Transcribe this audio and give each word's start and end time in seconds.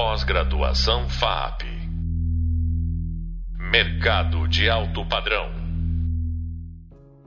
Pós-graduação 0.00 1.08
FAP. 1.08 1.64
Mercado 3.58 4.46
de 4.46 4.70
alto 4.70 5.04
padrão. 5.08 5.50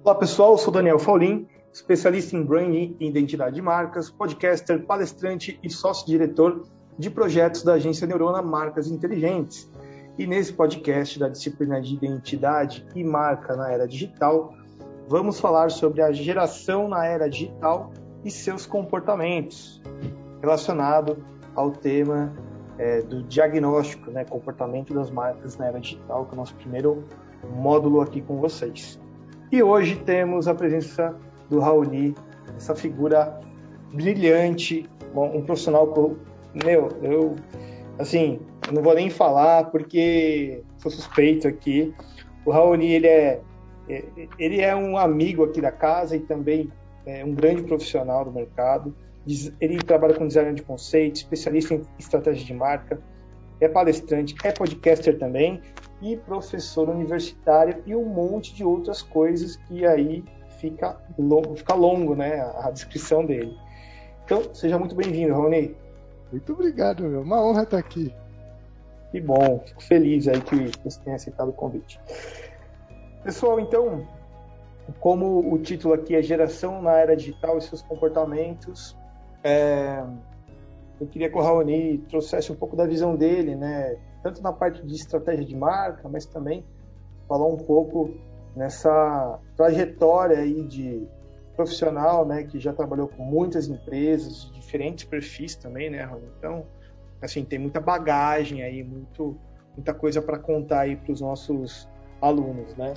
Olá 0.01 0.15
pessoal, 0.15 0.53
eu 0.53 0.57
sou 0.57 0.71
Daniel 0.71 0.97
Faulin, 0.97 1.49
especialista 1.73 2.37
em 2.37 2.45
branding 2.45 2.95
e 2.97 3.09
identidade 3.09 3.55
de 3.55 3.61
marcas, 3.61 4.09
podcaster, 4.09 4.85
palestrante 4.85 5.59
e 5.61 5.69
sócio-diretor 5.69 6.63
de 6.97 7.09
projetos 7.09 7.61
da 7.61 7.73
agência 7.73 8.07
Neurona 8.07 8.41
Marcas 8.41 8.87
Inteligentes. 8.87 9.69
E 10.17 10.25
nesse 10.25 10.53
podcast 10.53 11.19
da 11.19 11.27
disciplina 11.27 11.81
de 11.81 11.95
identidade 11.95 12.87
e 12.95 13.03
marca 13.03 13.53
na 13.53 13.69
era 13.69 13.85
digital, 13.85 14.53
vamos 15.09 15.41
falar 15.41 15.71
sobre 15.71 16.01
a 16.01 16.13
geração 16.13 16.87
na 16.87 17.05
era 17.05 17.29
digital 17.29 17.91
e 18.23 18.31
seus 18.31 18.65
comportamentos, 18.65 19.81
relacionado 20.41 21.17
ao 21.53 21.71
tema 21.71 22.33
é, 22.81 22.99
do 22.99 23.21
diagnóstico, 23.21 24.09
né, 24.09 24.25
comportamento 24.25 24.91
das 24.91 25.11
marcas 25.11 25.55
na 25.55 25.67
era 25.67 25.79
digital, 25.79 26.25
que 26.25 26.31
é 26.31 26.33
o 26.33 26.35
nosso 26.35 26.55
primeiro 26.55 27.03
módulo 27.55 28.01
aqui 28.01 28.21
com 28.21 28.37
vocês. 28.37 28.99
E 29.51 29.61
hoje 29.61 29.97
temos 29.97 30.47
a 30.47 30.55
presença 30.55 31.15
do 31.47 31.59
Raoni, 31.59 32.15
essa 32.57 32.73
figura 32.73 33.39
brilhante, 33.93 34.89
um 35.13 35.43
profissional 35.43 35.93
que 35.93 35.99
eu, 35.99 36.17
meu, 36.65 36.89
eu, 37.03 37.35
assim, 37.99 38.39
não 38.73 38.81
vou 38.81 38.95
nem 38.95 39.11
falar 39.11 39.65
porque 39.65 40.63
sou 40.77 40.89
suspeito 40.89 41.47
aqui. 41.47 41.93
O 42.43 42.49
Raoni, 42.49 42.93
ele 42.93 43.07
é, 43.07 43.41
é, 43.87 44.05
ele 44.39 44.59
é 44.59 44.75
um 44.75 44.97
amigo 44.97 45.43
aqui 45.43 45.61
da 45.61 45.71
casa 45.71 46.15
e 46.15 46.19
também 46.19 46.71
é 47.05 47.23
um 47.23 47.35
grande 47.35 47.61
profissional 47.61 48.25
do 48.25 48.31
mercado 48.31 48.95
ele 49.59 49.77
trabalha 49.77 50.15
com 50.15 50.27
design 50.27 50.53
de 50.53 50.63
conceito, 50.63 51.17
especialista 51.17 51.75
em 51.75 51.85
estratégia 51.99 52.45
de 52.45 52.53
marca, 52.53 52.99
é 53.59 53.67
palestrante, 53.67 54.35
é 54.43 54.51
podcaster 54.51 55.17
também 55.19 55.61
e 56.01 56.17
professor 56.17 56.89
universitário 56.89 57.83
e 57.85 57.95
um 57.95 58.05
monte 58.05 58.55
de 58.55 58.63
outras 58.63 59.03
coisas 59.03 59.55
que 59.67 59.85
aí 59.85 60.23
fica 60.59 60.99
longo, 61.17 61.55
fica 61.55 61.75
longo 61.75 62.15
né, 62.15 62.41
a 62.57 62.71
descrição 62.71 63.23
dele. 63.25 63.55
Então, 64.25 64.53
seja 64.53 64.79
muito 64.79 64.95
bem-vindo, 64.95 65.33
Rony. 65.33 65.75
Muito 66.31 66.53
obrigado, 66.53 67.03
meu. 67.03 67.21
Uma 67.21 67.43
honra 67.43 67.63
estar 67.63 67.77
aqui. 67.77 68.13
Que 69.11 69.19
bom, 69.19 69.61
fico 69.65 69.83
feliz 69.83 70.27
aí 70.27 70.39
que 70.41 70.71
você 70.83 70.99
tenha 71.01 71.17
aceitado 71.17 71.49
o 71.49 71.53
convite. 71.53 71.99
Pessoal, 73.23 73.59
então, 73.59 74.07
como 74.99 75.53
o 75.53 75.59
título 75.59 75.93
aqui 75.93 76.15
é 76.15 76.21
Geração 76.21 76.81
na 76.81 76.93
Era 76.97 77.15
Digital 77.15 77.57
e 77.57 77.61
seus 77.61 77.81
comportamentos, 77.81 78.97
é, 79.43 80.03
eu 80.99 81.07
queria 81.07 81.29
que 81.29 81.37
o 81.37 81.41
Raoni 81.41 81.97
trouxesse 82.09 82.51
um 82.51 82.55
pouco 82.55 82.75
da 82.75 82.85
visão 82.85 83.15
dele, 83.15 83.55
né? 83.55 83.97
Tanto 84.21 84.41
na 84.41 84.53
parte 84.53 84.85
de 84.85 84.93
estratégia 84.93 85.43
de 85.43 85.55
marca, 85.55 86.07
mas 86.07 86.25
também 86.25 86.63
falar 87.27 87.47
um 87.47 87.57
pouco 87.57 88.13
nessa 88.55 89.39
trajetória 89.57 90.37
aí 90.37 90.63
de 90.63 91.07
profissional, 91.55 92.25
né? 92.25 92.43
Que 92.43 92.59
já 92.59 92.71
trabalhou 92.71 93.07
com 93.07 93.23
muitas 93.23 93.67
empresas, 93.67 94.51
diferentes 94.53 95.05
perfis 95.05 95.55
também, 95.55 95.89
né, 95.89 96.03
Raoni? 96.03 96.27
Então, 96.37 96.65
assim, 97.21 97.43
tem 97.43 97.57
muita 97.57 97.79
bagagem 97.79 98.61
aí, 98.61 98.83
muito, 98.83 99.35
muita 99.75 99.93
coisa 99.93 100.21
para 100.21 100.37
contar 100.37 100.81
aí 100.81 100.95
para 100.95 101.11
os 101.11 101.21
nossos 101.21 101.89
alunos, 102.21 102.75
né? 102.75 102.93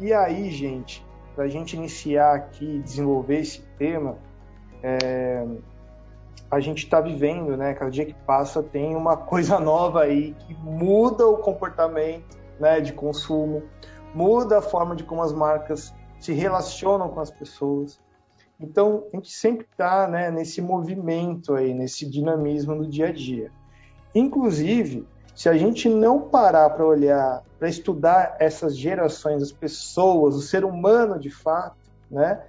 E 0.00 0.12
aí, 0.12 0.50
gente, 0.50 1.06
para 1.36 1.44
a 1.44 1.48
gente 1.48 1.76
iniciar 1.76 2.34
aqui, 2.34 2.80
desenvolver 2.80 3.38
esse 3.38 3.62
tema, 3.78 4.18
é, 4.82 5.46
a 6.50 6.60
gente 6.60 6.84
está 6.84 7.00
vivendo, 7.00 7.56
né? 7.56 7.74
Cada 7.74 7.90
dia 7.90 8.06
que 8.06 8.14
passa 8.14 8.62
tem 8.62 8.94
uma 8.94 9.16
coisa 9.16 9.58
nova 9.60 10.02
aí 10.02 10.34
que 10.34 10.54
muda 10.54 11.26
o 11.26 11.38
comportamento, 11.38 12.36
né, 12.58 12.80
de 12.80 12.92
consumo, 12.92 13.62
muda 14.14 14.58
a 14.58 14.62
forma 14.62 14.96
de 14.96 15.04
como 15.04 15.22
as 15.22 15.32
marcas 15.32 15.94
se 16.18 16.32
relacionam 16.32 17.08
com 17.08 17.20
as 17.20 17.30
pessoas. 17.30 18.00
Então 18.58 19.04
a 19.12 19.16
gente 19.16 19.30
sempre 19.30 19.66
está, 19.70 20.08
né, 20.08 20.30
nesse 20.30 20.62
movimento 20.62 21.54
aí, 21.54 21.74
nesse 21.74 22.08
dinamismo 22.08 22.76
do 22.76 22.88
dia 22.88 23.08
a 23.08 23.12
dia. 23.12 23.50
Inclusive, 24.14 25.06
se 25.34 25.50
a 25.50 25.56
gente 25.56 25.88
não 25.88 26.22
parar 26.22 26.70
para 26.70 26.86
olhar, 26.86 27.42
para 27.58 27.68
estudar 27.68 28.36
essas 28.40 28.74
gerações, 28.74 29.42
as 29.42 29.52
pessoas, 29.52 30.34
o 30.34 30.40
ser 30.40 30.64
humano 30.64 31.18
de 31.18 31.28
fato, 31.28 31.76
né? 32.10 32.42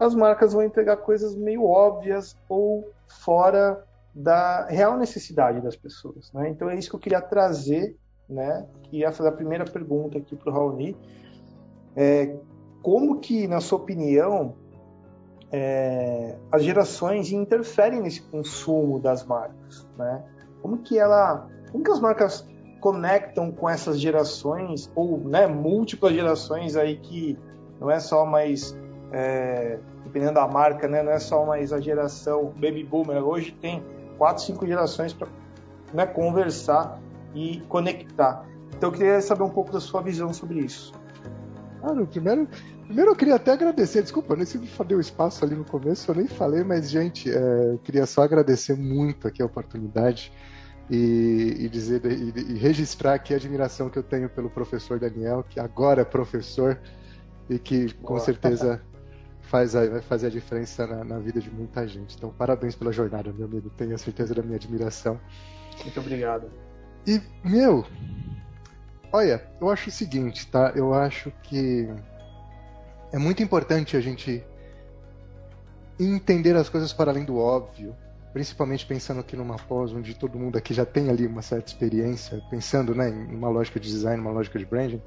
As 0.00 0.14
marcas 0.14 0.54
vão 0.54 0.62
entregar 0.62 0.96
coisas 0.96 1.36
meio 1.36 1.66
óbvias 1.66 2.34
ou 2.48 2.90
fora 3.06 3.84
da 4.14 4.66
real 4.66 4.96
necessidade 4.96 5.60
das 5.60 5.76
pessoas. 5.76 6.32
Né? 6.32 6.48
Então 6.48 6.70
é 6.70 6.74
isso 6.74 6.88
que 6.88 6.96
eu 6.96 7.00
queria 7.00 7.20
trazer, 7.20 7.96
né? 8.26 8.66
que 8.84 8.98
ia 8.98 9.12
fazer 9.12 9.28
a 9.28 9.32
primeira 9.32 9.64
pergunta 9.66 10.16
aqui 10.16 10.34
para 10.34 10.50
o 10.50 10.54
Raoni. 10.54 10.96
É, 11.94 12.34
como 12.82 13.20
que, 13.20 13.46
na 13.46 13.60
sua 13.60 13.78
opinião, 13.78 14.54
é, 15.52 16.38
as 16.50 16.64
gerações 16.64 17.30
interferem 17.30 18.00
nesse 18.00 18.22
consumo 18.22 18.98
das 18.98 19.22
marcas? 19.24 19.86
Né? 19.98 20.24
Como 20.62 20.78
que 20.78 20.98
ela, 20.98 21.46
como 21.70 21.84
que 21.84 21.90
as 21.90 22.00
marcas 22.00 22.48
conectam 22.80 23.52
com 23.52 23.68
essas 23.68 24.00
gerações 24.00 24.90
ou 24.94 25.18
né, 25.18 25.46
múltiplas 25.46 26.14
gerações 26.14 26.74
aí 26.74 26.96
que 26.96 27.38
não 27.78 27.90
é 27.90 28.00
só 28.00 28.24
mais 28.24 28.74
é, 29.12 29.78
dependendo 30.04 30.34
da 30.34 30.46
marca, 30.46 30.86
né, 30.86 31.02
não 31.02 31.12
é 31.12 31.18
só 31.18 31.44
mais 31.44 31.72
a 31.72 31.80
geração 31.80 32.52
baby 32.56 32.84
boomer. 32.84 33.22
Hoje 33.22 33.52
tem 33.60 33.82
quatro, 34.16 34.42
cinco 34.42 34.66
gerações 34.66 35.12
para 35.12 35.28
né, 35.92 36.06
conversar 36.06 37.00
e 37.34 37.60
conectar. 37.68 38.44
Então 38.76 38.90
eu 38.90 38.92
queria 38.92 39.20
saber 39.20 39.42
um 39.42 39.50
pouco 39.50 39.72
da 39.72 39.80
sua 39.80 40.00
visão 40.02 40.32
sobre 40.32 40.60
isso. 40.60 40.92
Claro, 41.80 42.06
primeiro, 42.06 42.48
primeiro 42.84 43.10
eu 43.10 43.16
queria 43.16 43.36
até 43.36 43.52
agradecer, 43.52 44.02
desculpa, 44.02 44.34
eu 44.34 44.36
nem 44.36 44.46
se 44.46 44.58
deu 44.86 45.00
espaço 45.00 45.44
ali 45.44 45.54
no 45.54 45.64
começo, 45.64 46.10
eu 46.10 46.14
nem 46.14 46.26
falei, 46.26 46.62
mas 46.62 46.90
gente, 46.90 47.30
é, 47.30 47.72
eu 47.72 47.78
queria 47.78 48.04
só 48.04 48.22
agradecer 48.22 48.76
muito 48.76 49.26
aqui 49.26 49.42
a 49.42 49.46
oportunidade 49.46 50.30
e, 50.90 51.56
e 51.60 51.68
dizer 51.68 52.04
e, 52.04 52.52
e 52.52 52.58
registrar 52.58 53.14
aqui 53.14 53.32
a 53.32 53.36
admiração 53.36 53.88
que 53.88 53.98
eu 53.98 54.02
tenho 54.02 54.28
pelo 54.28 54.50
professor 54.50 54.98
Daniel, 54.98 55.44
que 55.48 55.58
agora 55.58 56.02
é 56.02 56.04
professor 56.04 56.78
e 57.48 57.58
que 57.58 57.94
com 57.94 58.14
Boa. 58.14 58.20
certeza 58.20 58.82
faz 59.50 59.74
a, 59.74 59.84
vai 59.84 60.00
fazer 60.00 60.28
a 60.28 60.30
diferença 60.30 60.86
na, 60.86 61.04
na, 61.04 61.18
vida 61.18 61.40
de 61.40 61.50
muita 61.50 61.86
gente. 61.86 62.16
Então, 62.16 62.30
parabéns 62.30 62.76
pela 62.76 62.92
jornada, 62.92 63.32
meu 63.32 63.46
amigo. 63.46 63.68
Tenho 63.70 63.94
a 63.94 63.98
certeza 63.98 64.32
da 64.32 64.42
minha 64.42 64.56
admiração. 64.56 65.20
Muito 65.82 65.98
obrigado. 65.98 66.48
E, 67.04 67.20
meu, 67.44 67.84
olha, 69.12 69.44
eu 69.60 69.68
acho 69.68 69.88
o 69.88 69.92
seguinte, 69.92 70.46
tá? 70.46 70.72
Eu 70.76 70.94
acho 70.94 71.32
que 71.42 71.88
é 73.12 73.18
muito 73.18 73.42
importante 73.42 73.96
a 73.96 74.00
gente 74.00 74.42
entender 75.98 76.54
as 76.54 76.68
coisas 76.68 76.92
para 76.92 77.10
além 77.10 77.24
do 77.24 77.36
óbvio, 77.36 77.96
principalmente 78.32 78.86
pensando 78.86 79.18
aqui 79.18 79.36
numa 79.36 79.56
pós 79.56 79.92
onde 79.92 80.14
todo 80.14 80.38
mundo 80.38 80.56
aqui 80.56 80.72
já 80.72 80.86
tem 80.86 81.10
ali 81.10 81.26
uma 81.26 81.42
certa 81.42 81.66
experiência, 81.66 82.40
pensando 82.48 82.94
né, 82.94 83.08
em 83.08 83.34
uma 83.34 83.48
lógica 83.48 83.80
de 83.80 83.88
design, 83.88 84.20
uma 84.20 84.30
lógica 84.30 84.58
de 84.60 84.64
branding, 84.64 85.02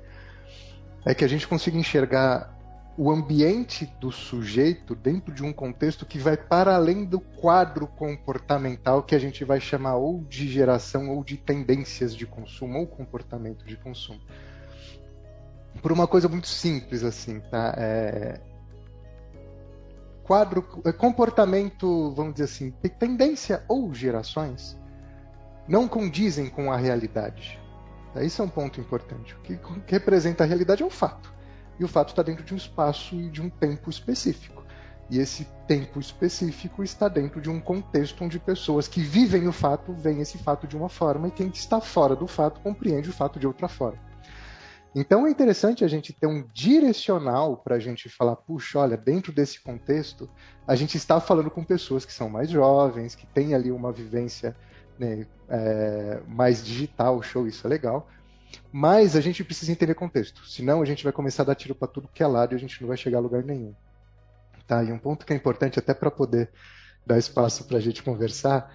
é 1.06 1.16
que 1.16 1.24
a 1.24 1.28
gente 1.30 1.48
consiga 1.48 1.78
enxergar 1.78 2.54
o 2.96 3.10
ambiente 3.12 3.86
do 4.00 4.12
sujeito 4.12 4.94
dentro 4.94 5.34
de 5.34 5.44
um 5.44 5.52
contexto 5.52 6.06
que 6.06 6.20
vai 6.20 6.38
para 6.38 6.76
além 6.76 7.04
do 7.06 7.20
quadro 7.20 7.88
comportamental 7.88 9.02
que 9.02 9.16
a 9.16 9.20
gente 9.20 9.44
vai 9.44 9.60
chamar 9.60 9.96
ou 9.96 10.24
de 10.26 10.48
geração 10.48 11.10
ou 11.10 11.24
de 11.24 11.36
tendências 11.36 12.16
de 12.16 12.28
consumo 12.28 12.80
ou 12.80 12.88
comportamento 12.88 13.66
de 13.66 13.76
consumo. 13.78 14.22
Por 15.82 15.92
uma 15.92 16.08
coisa 16.08 16.30
muito 16.30 16.48
simples 16.48 17.04
assim, 17.04 17.40
tá? 17.40 17.74
É... 17.78 18.40
Quadro, 20.24 20.66
é, 20.86 20.92
comportamento, 20.94 22.14
vamos 22.16 22.34
dizer 22.34 22.46
assim, 22.46 22.72
tendência 23.00 23.64
ou 23.68 23.94
gerações 23.94 24.78
não 25.68 25.88
condizem 25.88 26.48
com 26.48 26.72
a 26.72 26.78
realidade. 26.78 27.60
Isso 28.22 28.42
é 28.42 28.46
um 28.46 28.50
ponto 28.50 28.80
importante. 28.80 29.34
O 29.34 29.40
que 29.40 29.60
representa 29.88 30.44
a 30.44 30.48
realidade 30.48 30.84
é 30.84 30.86
um 30.86 30.90
fato 30.90 31.34
e 31.80 31.84
o 31.84 31.88
fato 31.88 32.10
está 32.10 32.22
dentro 32.22 32.44
de 32.44 32.54
um 32.54 32.58
espaço 32.58 33.16
e 33.16 33.30
de 33.30 33.42
um 33.42 33.50
tempo 33.50 33.90
específico. 33.90 34.64
E 35.10 35.20
esse 35.20 35.48
tempo 35.68 36.00
específico 36.00 36.84
está 36.84 37.08
dentro 37.08 37.42
de 37.42 37.50
um 37.50 37.60
contexto 37.60 38.24
onde 38.24 38.40
pessoas 38.40 38.88
que 38.88 39.02
vivem 39.02 39.48
o 39.48 39.52
fato 39.52 39.94
veem 39.94 40.22
esse 40.22 40.38
fato 40.38 40.66
de 40.66 40.76
uma 40.76 40.90
forma 40.90 41.28
e 41.28 41.32
quem 41.32 41.48
está 41.48 41.82
fora 41.82 42.16
do 42.16 42.28
fato 42.28 42.62
compreende 42.62 43.10
o 43.10 43.14
fato 43.14 43.40
de 43.40 43.46
outra 43.46 43.68
forma. 43.68 44.00
Então 44.96 45.26
é 45.26 45.32
interessante 45.32 45.84
a 45.84 45.88
gente 45.88 46.14
ter 46.14 46.28
um 46.28 46.46
direcional 46.54 47.58
para 47.58 47.76
a 47.76 47.80
gente 47.80 48.08
falar, 48.10 48.36
puxa, 48.36 48.80
olha, 48.80 48.96
dentro 48.96 49.32
desse 49.32 49.62
contexto, 49.62 50.30
a 50.68 50.76
gente 50.76 50.98
está 50.98 51.20
falando 51.20 51.50
com 51.50 51.64
pessoas 51.64 52.06
que 52.06 52.14
são 52.14 52.30
mais 52.30 52.50
jovens, 52.50 53.16
que 53.16 53.26
têm 53.26 53.56
ali 53.56 53.72
uma 53.72 53.92
vivência 53.92 54.56
né, 55.00 55.26
é, 55.50 56.22
mais 56.28 56.64
digital, 56.64 57.22
show, 57.24 57.48
isso 57.48 57.66
é 57.66 57.70
legal. 57.70 58.08
Mas 58.72 59.16
a 59.16 59.22
gente 59.22 59.44
precisa 59.44 59.72
entender 59.72 59.94
contexto, 59.96 60.46
senão 60.46 60.82
a 60.82 60.86
gente 60.86 61.04
vai 61.04 61.14
começar 61.14 61.44
a 61.44 61.46
dar 61.48 61.56
tiro 61.56 61.76
para 61.76 61.88
tudo 61.88 62.10
que 62.14 62.24
é 62.24 62.28
lado 62.28 62.54
e 62.54 62.56
a 62.56 62.60
gente 62.60 62.82
não 62.82 62.88
vai 62.88 62.98
chegar 62.98 63.18
a 63.18 63.22
lugar 63.22 63.44
nenhum. 63.44 63.74
Tá? 64.68 64.84
E 64.84 64.92
um 64.92 64.98
ponto 64.98 65.26
que 65.26 65.34
é 65.34 65.36
importante 65.36 65.78
até 65.80 65.94
para 65.94 66.10
poder 66.10 66.50
dar 67.06 67.18
espaço 67.18 67.66
para 67.66 67.78
a 67.78 67.82
gente 67.82 68.02
conversar 68.02 68.72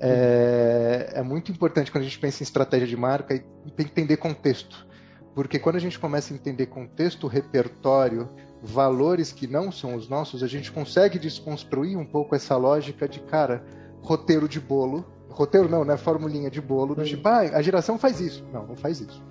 É, 0.00 1.10
é, 1.14 1.22
muito 1.22 1.50
importante 1.50 1.90
quando 1.90 2.02
a 2.02 2.06
gente 2.06 2.20
pensa 2.20 2.42
em 2.42 2.44
estratégia 2.44 2.86
de 2.86 2.96
marca 2.96 3.34
e 3.34 3.42
entender 3.78 4.16
contexto. 4.16 4.86
Porque 5.34 5.58
quando 5.58 5.76
a 5.76 5.80
gente 5.80 5.98
começa 5.98 6.32
a 6.32 6.36
entender 6.36 6.66
contexto, 6.66 7.26
repertório, 7.26 8.28
valores 8.62 9.32
que 9.32 9.46
não 9.46 9.72
são 9.72 9.94
os 9.96 10.08
nossos, 10.08 10.42
a 10.42 10.46
gente 10.46 10.70
consegue 10.70 11.18
desconstruir 11.18 11.96
um 11.96 12.06
pouco 12.06 12.34
essa 12.36 12.56
lógica 12.56 13.08
de, 13.08 13.20
cara, 13.20 13.64
roteiro 14.00 14.48
de 14.48 14.60
bolo. 14.60 15.04
Roteiro 15.30 15.68
não, 15.68 15.84
né? 15.84 15.96
Formulinha 15.96 16.50
de 16.50 16.60
bolo, 16.60 16.94
do 16.94 17.04
tipo, 17.04 17.28
ah, 17.28 17.40
a 17.40 17.62
geração 17.62 17.98
faz 17.98 18.20
isso. 18.20 18.44
Não, 18.52 18.66
não 18.66 18.76
faz 18.76 19.00
isso. 19.00 19.22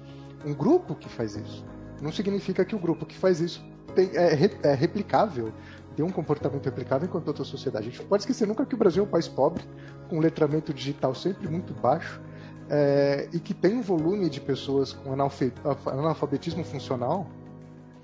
Um 0.45 0.53
grupo 0.53 0.95
que 0.95 1.09
faz 1.09 1.35
isso. 1.35 1.65
Não 2.01 2.11
significa 2.11 2.63
que 2.63 2.75
o 2.75 2.79
grupo 2.79 3.05
que 3.05 3.17
faz 3.17 3.39
isso 3.41 3.63
tem, 3.95 4.11
é, 4.13 4.33
é 4.63 4.73
replicável 4.73 5.51
tem 5.97 6.05
um 6.05 6.11
comportamento 6.11 6.63
replicável 6.63 7.07
enquanto 7.07 7.27
outra 7.27 7.43
sociedade. 7.43 7.87
A 7.87 7.91
gente 7.91 8.03
pode 8.03 8.21
esquecer 8.21 8.47
nunca 8.47 8.63
que 8.63 8.75
o 8.75 8.77
Brasil 8.77 9.03
é 9.03 9.07
um 9.07 9.09
país 9.09 9.27
pobre, 9.27 9.63
com 10.07 10.17
um 10.17 10.19
letramento 10.19 10.71
digital 10.71 11.15
sempre 11.15 11.49
muito 11.49 11.73
baixo, 11.73 12.21
é, 12.69 13.27
e 13.33 13.39
que 13.39 13.51
tem 13.51 13.75
um 13.75 13.81
volume 13.81 14.29
de 14.29 14.39
pessoas 14.39 14.93
com 14.93 15.11
analfabetismo 15.11 16.63
funcional 16.63 17.27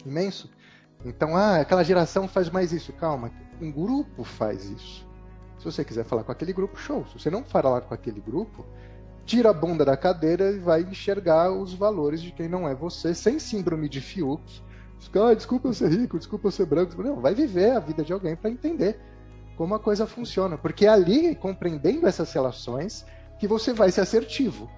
imenso. 0.04 0.50
Então, 1.06 1.36
ah, 1.38 1.58
aquela 1.58 1.84
geração 1.84 2.28
faz 2.28 2.50
mais 2.50 2.74
isso. 2.74 2.92
Calma, 2.94 3.30
um 3.62 3.72
grupo 3.72 4.24
faz 4.24 4.72
isso. 4.72 5.08
Se 5.64 5.72
você 5.72 5.86
quiser 5.86 6.04
falar 6.04 6.26
com 6.26 6.32
aquele 6.34 6.52
grupo, 6.52 6.78
show. 6.78 7.06
Se 7.08 7.18
você 7.18 7.30
não 7.30 7.42
falar 7.42 7.80
com 7.80 7.94
aquele 7.94 8.20
grupo, 8.20 8.66
tira 9.26 9.50
a 9.50 9.54
bunda 9.54 9.86
da 9.86 9.96
cadeira 9.96 10.52
e 10.52 10.60
vai 10.60 10.82
enxergar 10.82 11.54
os 11.54 11.74
valores 11.74 12.22
de 12.22 12.34
quem 12.34 12.50
não 12.50 12.68
é 12.68 12.76
você, 12.76 13.16
sem 13.16 13.40
síndrome 13.40 13.88
de 13.88 14.02
Fiuk, 14.02 14.44
ah, 15.16 15.34
desculpa 15.34 15.70
eu 15.70 15.74
ser 15.74 15.90
rico, 15.90 16.18
desculpa 16.18 16.48
eu 16.48 16.52
ser 16.52 16.66
branco. 16.66 17.02
Não, 17.02 17.22
vai 17.22 17.34
viver 17.34 17.72
a 17.72 17.80
vida 17.80 18.04
de 18.04 18.12
alguém 18.12 18.36
para 18.36 18.50
entender 18.50 19.00
como 19.56 19.74
a 19.74 19.80
coisa 19.80 20.06
funciona. 20.06 20.58
Porque 20.58 20.86
é 20.86 20.90
ali, 20.90 21.34
compreendendo 21.34 22.08
essas 22.08 22.34
relações, 22.34 23.06
que 23.40 23.48
você 23.48 23.72
vai 23.72 23.90
ser 23.90 24.02
assertivo. 24.02 24.70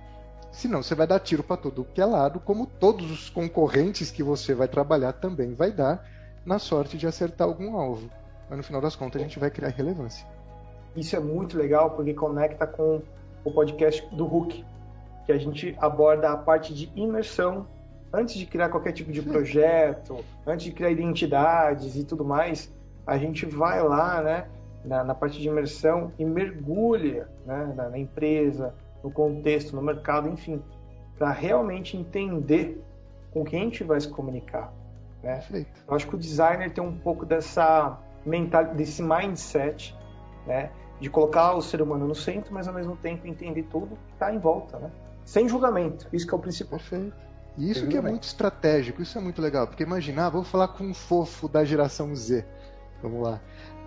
Senão 0.52 0.84
você 0.84 0.94
vai 0.94 1.08
dar 1.08 1.20
tiro 1.20 1.42
para 1.42 1.58
todo 1.58 1.88
que 1.96 2.00
é 2.00 2.06
lado, 2.06 2.40
como 2.40 2.68
todos 2.68 3.10
os 3.10 3.28
concorrentes 3.28 4.12
que 4.12 4.22
você 4.22 4.54
vai 4.54 4.68
trabalhar 4.68 5.14
também 5.14 5.56
vai 5.56 5.72
dar, 5.72 6.08
na 6.46 6.60
sorte 6.60 6.96
de 6.96 7.08
acertar 7.08 7.48
algum 7.48 7.76
alvo. 7.76 8.08
Mas 8.48 8.58
no 8.58 8.64
final 8.64 8.82
das 8.82 8.96
contas 8.96 9.20
a 9.20 9.24
gente 9.24 9.40
vai 9.40 9.50
criar 9.50 9.70
relevância. 9.70 10.35
Isso 10.96 11.16
é 11.16 11.20
muito 11.20 11.58
legal 11.58 11.92
porque 11.92 12.14
conecta 12.14 12.66
com 12.66 13.02
o 13.44 13.52
podcast 13.52 14.06
do 14.16 14.26
Hulk, 14.26 14.64
que 15.26 15.32
a 15.32 15.38
gente 15.38 15.76
aborda 15.80 16.32
a 16.32 16.38
parte 16.38 16.74
de 16.74 16.92
imersão 16.96 17.68
antes 18.14 18.36
de 18.36 18.46
criar 18.46 18.70
qualquer 18.70 18.94
tipo 18.94 19.12
de 19.12 19.22
projeto, 19.22 20.24
antes 20.48 20.66
de 20.66 20.72
criar 20.72 20.90
identidades 20.90 21.96
e 21.98 22.04
tudo 22.04 22.24
mais, 22.24 22.74
a 23.06 23.18
gente 23.18 23.46
vai 23.46 23.84
lá, 23.84 24.22
né, 24.22 24.48
na, 24.86 25.04
na 25.04 25.16
parte 25.16 25.40
de 25.40 25.48
imersão 25.48 26.12
e 26.18 26.24
mergulha 26.24 27.28
né, 27.46 27.74
na, 27.76 27.90
na 27.90 27.98
empresa, 27.98 28.74
no 29.04 29.12
contexto, 29.12 29.76
no 29.76 29.82
mercado, 29.82 30.30
enfim, 30.30 30.62
para 31.18 31.32
realmente 31.32 31.98
entender 31.98 32.82
com 33.32 33.44
quem 33.44 33.62
a 33.62 33.64
gente 33.66 33.84
vai 33.84 34.00
se 34.00 34.08
comunicar. 34.08 34.72
Né? 35.22 35.44
Eu 35.88 35.96
acho 35.96 36.08
que 36.08 36.16
o 36.16 36.18
designer 36.18 36.72
tem 36.72 36.84
um 36.84 36.98
pouco 36.98 37.26
dessa 37.26 38.00
mental, 38.26 38.66
desse 38.74 39.04
mindset, 39.04 39.96
né, 40.48 40.72
de 41.06 41.10
colocar 41.12 41.54
o 41.54 41.62
ser 41.62 41.84
humano 41.84 42.08
no 42.08 42.16
centro, 42.16 42.52
mas 42.52 42.68
ao 42.68 42.74
mesmo 42.74 42.98
tempo 42.98 43.28
entender 43.28 43.62
tudo 43.70 43.90
que 44.08 44.14
está 44.14 44.34
em 44.34 44.40
volta, 44.40 44.80
né? 44.80 44.90
Sem 45.24 45.48
julgamento. 45.48 46.08
Isso 46.12 46.26
que 46.26 46.34
é 46.34 46.38
o 46.38 46.40
principal. 46.40 46.80
Perfeito. 46.80 47.16
E 47.60 47.70
isso 47.70 47.88
que 47.88 47.96
é 47.96 48.02
muito 48.02 48.24
estratégico, 48.24 49.04
isso 49.04 49.16
é 49.16 49.22
muito 49.22 49.40
legal, 49.40 49.68
porque 49.68 49.84
imaginar, 49.84 50.30
vou 50.30 50.44
falar 50.44 50.70
com 50.70 50.84
um 50.84 50.96
fofo 50.96 51.48
da 51.48 51.64
geração 51.64 52.14
Z. 52.16 52.44
Vamos 53.04 53.22
lá. 53.22 53.40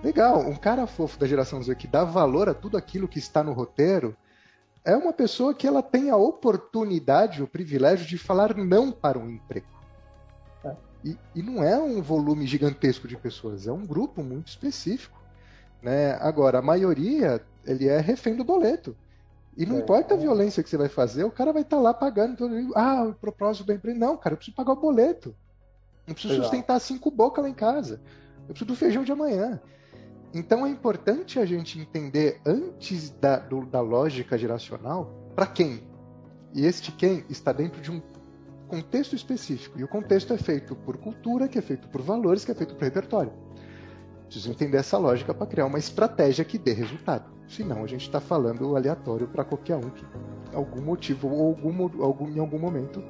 Legal, 0.03 0.39
um 0.39 0.55
cara 0.55 0.87
fofo 0.87 1.19
da 1.19 1.27
geração 1.27 1.61
Z 1.61 1.75
que 1.75 1.89
dá 1.89 2.05
valor 2.05 2.49
a 2.49 2.55
tudo 2.55 2.77
aquilo 2.77 3.09
que 3.09 3.19
está 3.19 3.43
no 3.43 3.53
roteiro, 3.53 4.17
é 4.85 4.97
uma 4.97 5.13
pessoa 5.13 5.53
que 5.53 5.67
ela 5.67 5.83
tem 5.83 6.11
a 6.11 6.17
oportunidade, 6.17 7.43
o 7.43 7.49
privilégio 7.49 8.07
de 8.07 8.17
falar 8.17 8.57
não 8.57 8.93
para 8.93 9.19
um 9.19 9.29
emprego. 9.29 9.67
É. 10.65 10.77
E, 11.05 11.19
e, 11.35 11.43
não 11.43 11.65
é 11.65 11.77
um 11.77 12.01
volume 12.01 12.47
gigantesco 12.47 13.09
de 13.09 13.17
pessoas, 13.17 13.67
é 13.67 13.73
um 13.73 13.85
grupo 13.85 14.23
muito 14.23 14.47
específico. 14.47 15.18
Né? 15.83 16.15
Agora, 16.21 16.59
a 16.59 16.63
maioria 16.63 17.41
ele 17.65 17.89
é 17.89 18.01
refém 18.01 18.35
do 18.35 18.45
boleto. 18.45 18.97
E 19.57 19.67
não 19.67 19.77
é, 19.77 19.81
importa 19.81 20.15
a 20.15 20.17
violência 20.17 20.63
que 20.63 20.71
você 20.71 20.77
vai 20.77 20.89
fazer, 20.89 21.25
o 21.25 21.31
cara 21.31 21.53
vai 21.53 21.63
estar 21.63 21.77
tá 21.77 21.83
lá 21.83 21.93
pagando. 21.93 22.37
Todo... 22.37 22.55
Ah, 22.77 23.05
o 23.05 23.15
propósito 23.15 23.67
da 23.67 23.75
empresa. 23.75 23.99
Não, 23.99 24.17
cara, 24.17 24.35
eu 24.35 24.37
preciso 24.37 24.57
pagar 24.57 24.73
o 24.73 24.77
boleto. 24.77 25.35
Eu 26.07 26.15
preciso 26.15 26.35
Exato. 26.35 26.49
sustentar 26.49 26.81
cinco 26.81 27.11
bocas 27.11 27.43
lá 27.43 27.51
em 27.51 27.55
casa. 27.55 28.01
Eu 28.41 28.55
preciso 28.55 28.67
do 28.67 28.77
feijão 28.77 29.05
de 29.05 29.13
amanhã. 29.13 29.61
Então 30.33 30.67
é 30.67 30.71
importante 30.71 31.39
a 31.39 31.47
gente 31.47 31.79
entender 31.79 32.41
antes 32.47 33.11
da, 33.11 33.39
do, 33.39 33.65
da 33.67 33.81
lógica 33.81 34.39
geracional 34.39 35.13
para 35.35 35.47
quem. 35.47 35.83
E 36.55 36.65
este 36.65 36.93
quem 36.93 37.25
está 37.29 37.53
dentro 37.53 37.81
de 37.81 37.91
um 37.91 38.01
contexto 38.69 39.17
específico. 39.17 39.79
E 39.79 39.85
o 39.85 39.89
contexto 39.89 40.33
é 40.33 40.39
feito 40.39 40.77
por 40.77 40.99
cultura, 40.99 41.49
que 41.49 41.59
é 41.59 41.63
feito 41.63 41.89
por 41.89 42.03
valores, 42.03 42.45
que 42.45 42.53
é 42.53 42.55
feito 42.55 42.75
por 42.75 42.85
repertório. 42.85 43.33
Preciso 44.29 44.51
entender 44.51 44.77
essa 44.77 44.99
lógica 44.99 45.33
para 45.33 45.47
criar 45.47 45.65
uma 45.65 45.79
estratégia 45.79 46.45
que 46.45 46.59
dê 46.59 46.75
resultado. 46.75 47.25
Senão 47.49 47.83
a 47.83 47.87
gente 47.87 48.03
está 48.03 48.21
falando 48.21 48.77
aleatório 48.77 49.27
para 49.27 49.43
qualquer 49.43 49.77
um 49.77 49.89
que 49.89 50.05
algum 50.53 50.83
motivo 50.83 51.29
ou 51.29 51.49
algum, 51.49 52.03
algum, 52.03 52.29
em 52.29 52.39
algum 52.39 52.59
momento 52.59 53.03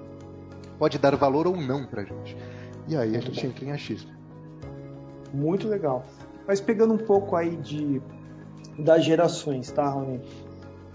pode 0.78 0.96
dar 0.96 1.16
valor 1.16 1.48
ou 1.48 1.56
não 1.56 1.84
para 1.84 2.02
a 2.02 2.04
gente. 2.04 2.36
E 2.86 2.96
aí 2.96 3.16
a 3.16 3.20
gente 3.20 3.44
entra 3.44 3.64
em 3.64 3.72
achismo. 3.72 4.12
Muito 5.34 5.66
legal. 5.66 6.06
Mas 6.46 6.60
pegando 6.60 6.94
um 6.94 6.98
pouco 6.98 7.34
aí 7.34 7.56
de 7.56 8.00
das 8.78 9.04
gerações, 9.04 9.72
tá, 9.72 9.88
Rony? 9.88 10.20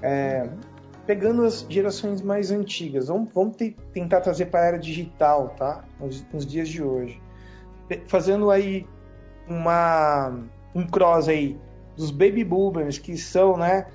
É, 0.02 0.50
pegando 1.06 1.44
as 1.44 1.66
gerações 1.70 2.22
mais 2.22 2.50
antigas, 2.50 3.10
vamos, 3.10 3.30
vamos 3.34 3.58
te, 3.58 3.76
tentar 3.92 4.22
trazer 4.22 4.46
para 4.46 4.62
a 4.62 4.66
era 4.68 4.80
digital, 4.80 5.50
tá? 5.50 5.84
Nos, 6.00 6.26
nos 6.32 6.46
dias 6.46 6.70
de 6.70 6.82
hoje. 6.82 7.22
Fazendo 8.08 8.50
aí 8.50 8.88
uma 9.48 10.34
um 10.76 10.86
cross 10.88 11.28
aí 11.28 11.58
dos 11.96 12.12
baby 12.12 12.44
boomers 12.44 12.98
que 12.98 13.18
são, 13.18 13.58
né, 13.58 13.86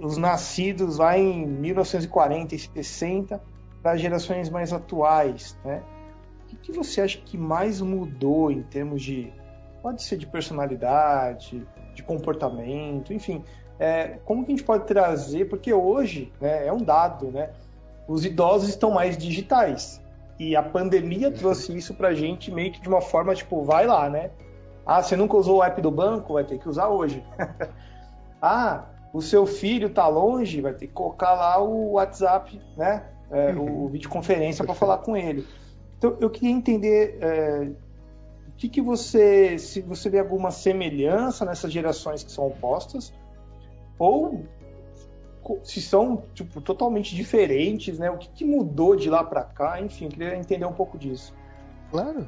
os 0.00 0.16
nascidos 0.16 0.98
lá 0.98 1.18
em 1.18 1.46
1940 1.46 2.54
e 2.54 2.58
60 2.58 3.42
para 3.82 3.96
gerações 3.96 4.48
mais 4.48 4.72
atuais, 4.72 5.56
né? 5.64 5.82
O 6.52 6.56
que, 6.56 6.72
você 6.72 7.02
acha 7.02 7.18
que 7.18 7.36
mais 7.36 7.80
mudou 7.80 8.50
em 8.50 8.62
termos 8.62 9.02
de 9.02 9.32
pode 9.82 10.02
ser 10.02 10.16
de 10.16 10.26
personalidade, 10.26 11.66
de 11.94 12.02
comportamento, 12.02 13.12
enfim, 13.12 13.44
é, 13.78 14.18
como 14.24 14.44
que 14.44 14.52
a 14.52 14.56
gente 14.56 14.64
pode 14.64 14.86
trazer? 14.86 15.48
Porque 15.48 15.72
hoje, 15.72 16.32
né, 16.40 16.66
é 16.66 16.72
um 16.72 16.78
dado, 16.78 17.30
né? 17.30 17.50
Os 18.08 18.24
idosos 18.24 18.70
estão 18.70 18.90
mais 18.90 19.16
digitais 19.16 20.02
e 20.38 20.56
a 20.56 20.62
pandemia 20.62 21.30
trouxe 21.30 21.76
isso 21.76 21.94
para 21.94 22.08
a 22.08 22.14
gente 22.14 22.50
meio 22.50 22.72
que 22.72 22.80
de 22.80 22.88
uma 22.88 23.00
forma 23.00 23.34
tipo, 23.34 23.62
vai 23.62 23.86
lá, 23.86 24.08
né? 24.08 24.30
Ah, 24.88 25.02
você 25.02 25.14
nunca 25.14 25.36
usou 25.36 25.58
o 25.58 25.62
app 25.62 25.82
do 25.82 25.90
banco? 25.90 26.32
Vai 26.32 26.44
ter 26.44 26.58
que 26.58 26.66
usar 26.66 26.88
hoje. 26.88 27.22
ah, 28.40 28.86
o 29.12 29.20
seu 29.20 29.44
filho 29.44 29.88
está 29.88 30.08
longe? 30.08 30.62
Vai 30.62 30.72
ter 30.72 30.86
que 30.86 30.94
colocar 30.94 31.34
lá 31.34 31.62
o 31.62 31.92
WhatsApp, 31.92 32.58
né? 32.74 33.04
É, 33.30 33.52
uhum. 33.52 33.84
O 33.84 33.88
videoconferência 33.88 34.64
para 34.64 34.74
falar 34.74 34.96
com 34.98 35.14
ele. 35.14 35.46
Então, 35.98 36.16
eu 36.18 36.30
queria 36.30 36.50
entender 36.50 37.18
é, 37.20 37.70
o 38.48 38.52
que, 38.56 38.66
que 38.66 38.80
você, 38.80 39.58
se 39.58 39.82
você 39.82 40.08
vê 40.08 40.20
alguma 40.20 40.50
semelhança 40.50 41.44
nessas 41.44 41.70
gerações 41.70 42.22
que 42.24 42.32
são 42.32 42.46
opostas, 42.46 43.12
ou 43.98 44.42
se 45.64 45.82
são 45.82 46.24
tipo, 46.32 46.62
totalmente 46.62 47.14
diferentes, 47.14 47.98
né? 47.98 48.10
O 48.10 48.16
que, 48.16 48.30
que 48.30 48.44
mudou 48.46 48.96
de 48.96 49.10
lá 49.10 49.22
para 49.22 49.44
cá? 49.44 49.82
Enfim, 49.82 50.06
eu 50.06 50.10
queria 50.10 50.34
entender 50.34 50.64
um 50.64 50.72
pouco 50.72 50.96
disso. 50.96 51.34
Claro. 51.90 52.26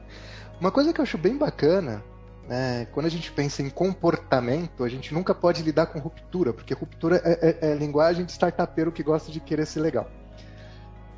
Uma 0.61 0.71
coisa 0.71 0.93
que 0.93 1.00
eu 1.00 1.05
acho 1.05 1.17
bem 1.17 1.38
bacana 1.38 2.05
é, 2.49 2.87
quando 2.93 3.07
a 3.07 3.11
gente 3.11 3.31
pensa 3.31 3.63
em 3.63 3.71
comportamento, 3.71 4.83
a 4.83 4.89
gente 4.89 5.13
nunca 5.15 5.35
pode 5.35 5.63
lidar 5.63 5.87
com 5.87 5.99
ruptura, 5.99 6.53
porque 6.53 6.75
ruptura 6.75 7.21
é, 7.25 7.59
é, 7.63 7.71
é 7.71 7.75
linguagem 7.75 8.25
de 8.25 8.33
startupeiro 8.33 8.91
que 8.91 9.03
gosta 9.03 9.31
de 9.31 9.41
querer 9.41 9.67
ser 9.67 9.81
legal. 9.81 10.11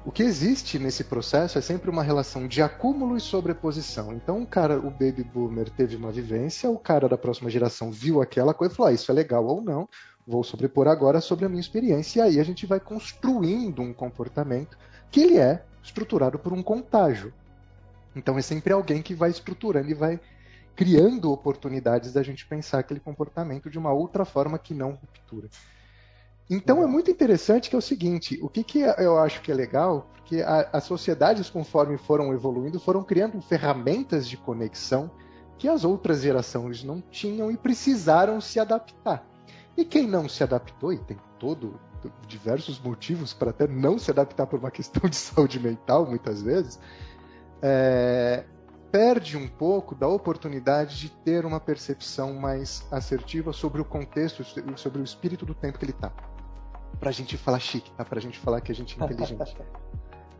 O 0.05 0.11
que 0.11 0.25
existe 0.25 0.81
nesse 0.81 1.05
processo 1.05 1.59
é 1.59 1.61
sempre 1.61 1.89
uma 1.89 2.03
relação 2.03 2.49
de 2.49 2.61
acúmulo 2.61 3.17
e 3.17 3.21
sobreposição. 3.21 4.13
Então, 4.13 4.43
o 4.43 4.47
cara, 4.47 4.77
o 4.77 4.91
baby 4.91 5.23
boomer 5.23 5.71
teve 5.71 5.95
uma 5.95 6.11
vivência, 6.11 6.69
o 6.69 6.77
cara 6.77 7.09
da 7.09 7.17
próxima 7.17 7.49
geração 7.49 7.93
viu 7.93 8.21
aquela 8.21 8.53
coisa 8.53 8.75
e 8.75 8.77
falou: 8.77 8.91
ah, 8.91 8.95
isso 8.95 9.13
é 9.13 9.15
legal 9.15 9.47
ou 9.47 9.63
não, 9.63 9.89
vou 10.27 10.43
sobrepor 10.43 10.89
agora 10.89 11.21
sobre 11.21 11.45
a 11.45 11.49
minha 11.49 11.61
experiência. 11.61 12.19
E 12.19 12.23
aí 12.23 12.41
a 12.41 12.45
gente 12.45 12.67
vai 12.67 12.81
construindo 12.81 13.81
um 13.81 13.93
comportamento 13.93 14.77
que 15.09 15.21
ele 15.21 15.39
é 15.39 15.63
estruturado 15.83 16.37
por 16.37 16.53
um 16.53 16.65
contágio. 16.65 17.33
Então 18.15 18.37
é 18.37 18.43
sempre 18.43 18.73
alguém 18.73 19.03
que 19.03 19.15
vai 19.15 19.31
estruturando 19.31 19.89
e 19.89 19.95
vai 19.95 20.21
criando 20.75 21.31
oportunidades 21.31 22.13
da 22.13 22.23
gente 22.23 22.47
pensar 22.47 22.79
aquele 22.79 23.01
comportamento 23.01 23.71
de 23.71 23.79
uma 23.79 23.93
outra 23.93 24.25
forma 24.25 24.59
que 24.59 24.75
não 24.75 24.93
ruptura. 24.93 25.49
Então 26.49 26.83
é 26.83 26.87
muito 26.87 27.11
interessante 27.11 27.71
que 27.71 27.77
é 27.77 27.79
o 27.79 27.83
seguinte, 27.83 28.39
o 28.43 28.49
que, 28.49 28.63
que 28.65 28.81
eu 28.81 29.19
acho 29.19 29.41
que 29.43 29.51
é 29.51 29.55
legal, 29.55 30.11
porque 30.15 30.43
a, 30.43 30.69
as 30.73 30.85
sociedades 30.85 31.49
conforme 31.49 31.97
foram 31.97 32.33
evoluindo 32.33 32.79
foram 32.81 33.03
criando 33.03 33.41
ferramentas 33.41 34.29
de 34.29 34.37
conexão 34.37 35.11
que 35.59 35.69
as 35.69 35.85
outras 35.85 36.23
gerações 36.23 36.83
não 36.83 37.01
tinham 37.01 37.51
e 37.51 37.57
precisaram 37.57 38.41
se 38.41 38.59
adaptar. 38.59 39.27
E 39.77 39.85
quem 39.85 40.07
não 40.07 40.29
se 40.29 40.43
adaptou, 40.43 40.93
e 40.93 40.99
tem 40.99 41.17
todo 41.39 41.81
diversos 42.27 42.81
motivos 42.81 43.33
para 43.33 43.51
até 43.51 43.67
não 43.67 43.99
se 43.99 44.11
adaptar 44.11 44.47
por 44.47 44.59
uma 44.59 44.71
questão 44.71 45.09
de 45.09 45.15
saúde 45.17 45.61
mental, 45.61 46.05
muitas 46.05 46.43
vezes, 46.43 46.79
é, 47.63 48.45
perde 48.93 49.39
um 49.39 49.49
pouco 49.49 49.95
da 49.95 50.07
oportunidade 50.07 50.99
de 50.99 51.09
ter 51.09 51.47
uma 51.47 51.59
percepção 51.59 52.35
mais 52.35 52.87
assertiva 52.91 53.51
sobre 53.51 53.81
o 53.81 53.85
contexto, 53.85 54.45
sobre 54.77 55.01
o 55.01 55.05
espírito 55.05 55.47
do 55.47 55.55
tempo 55.55 55.79
que 55.79 55.87
ele 55.87 55.93
está. 55.93 56.13
Para 57.01 57.09
a 57.09 57.13
gente 57.13 57.39
falar 57.39 57.59
chique, 57.59 57.91
tá? 57.93 58.05
Para 58.05 58.19
a 58.19 58.23
gente 58.23 58.39
falar 58.39 58.61
que 58.61 58.71
a 58.71 58.75
gente 58.75 59.01
é 59.01 59.05
inteligente. 59.05 59.57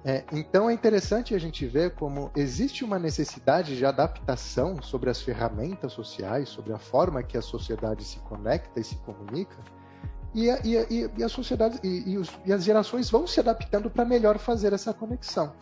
É, 0.05 0.25
então 0.33 0.69
é 0.69 0.73
interessante 0.73 1.33
a 1.33 1.39
gente 1.39 1.65
ver 1.65 1.95
como 1.95 2.29
existe 2.35 2.85
uma 2.85 2.99
necessidade 2.99 3.77
de 3.77 3.87
adaptação 3.87 4.83
sobre 4.83 5.09
as 5.09 5.23
ferramentas 5.23 5.93
sociais, 5.93 6.49
sobre 6.49 6.73
a 6.73 6.79
forma 6.79 7.23
que 7.23 7.39
a 7.39 7.41
sociedade 7.41 8.03
se 8.03 8.19
conecta 8.19 8.81
e 8.81 8.83
se 8.83 8.97
comunica, 8.97 9.57
e, 10.35 10.51
a, 10.51 10.59
e, 10.65 10.77
a, 10.77 10.87
e 11.19 11.23
a 11.23 11.29
sociedade 11.29 11.79
e, 11.85 12.19
os, 12.19 12.29
e, 12.45 12.53
as 12.53 12.65
gerações 12.65 13.09
vão 13.11 13.29
se 13.29 13.39
adaptando 13.39 13.89
para 13.89 14.05
melhor 14.05 14.39
fazer 14.39 14.73
essa 14.73 14.93
conexão. 14.93 15.53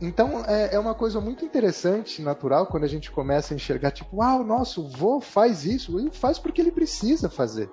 Então 0.00 0.44
é, 0.46 0.74
é, 0.74 0.78
uma 0.78 0.94
coisa 0.94 1.20
muito 1.20 1.44
interessante, 1.44 2.22
natural, 2.22 2.66
quando 2.66 2.84
a 2.84 2.88
gente 2.88 3.10
começa 3.10 3.52
a 3.52 3.56
enxergar, 3.56 3.90
tipo, 3.90 4.22
ah, 4.22 4.36
o 4.36 4.44
nosso 4.44 4.88
vô 4.88 5.20
faz 5.20 5.64
isso, 5.64 5.98
ele 5.98 6.10
faz 6.10 6.38
porque 6.38 6.60
ele 6.60 6.70
precisa 6.70 7.28
fazer. 7.28 7.68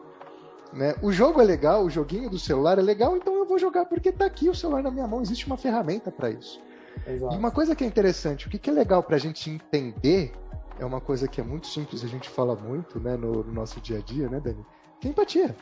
Né? 0.73 0.95
O 1.01 1.11
jogo 1.11 1.39
é 1.39 1.43
legal, 1.43 1.85
o 1.85 1.89
joguinho 1.89 2.29
do 2.29 2.39
celular 2.39 2.79
é 2.79 2.81
legal, 2.81 3.15
então 3.15 3.35
eu 3.35 3.45
vou 3.45 3.59
jogar 3.59 3.85
porque 3.85 4.09
está 4.09 4.25
aqui 4.25 4.49
o 4.49 4.55
celular 4.55 4.81
na 4.81 4.91
minha 4.91 5.07
mão, 5.07 5.21
existe 5.21 5.45
uma 5.45 5.55
ferramenta 5.55 6.11
para 6.11 6.31
isso. 6.31 6.59
Exato. 7.07 7.33
E 7.33 7.37
uma 7.37 7.51
coisa 7.51 7.75
que 7.75 7.83
é 7.83 7.87
interessante, 7.87 8.47
o 8.47 8.49
que, 8.49 8.57
que 8.57 8.69
é 8.69 8.73
legal 8.73 9.03
para 9.03 9.15
a 9.15 9.19
gente 9.19 9.49
entender, 9.49 10.33
é 10.79 10.85
uma 10.85 10.99
coisa 10.99 11.27
que 11.27 11.39
é 11.39 11.43
muito 11.43 11.67
simples, 11.67 12.03
a 12.03 12.07
gente 12.07 12.27
fala 12.27 12.55
muito 12.55 12.99
né, 12.99 13.15
no, 13.15 13.43
no 13.43 13.53
nosso 13.53 13.79
dia 13.79 13.99
a 13.99 14.01
dia, 14.01 14.27
né, 14.27 14.39
Dani? 14.39 14.65
Que 14.99 15.07
é 15.07 15.11
empatia. 15.11 15.55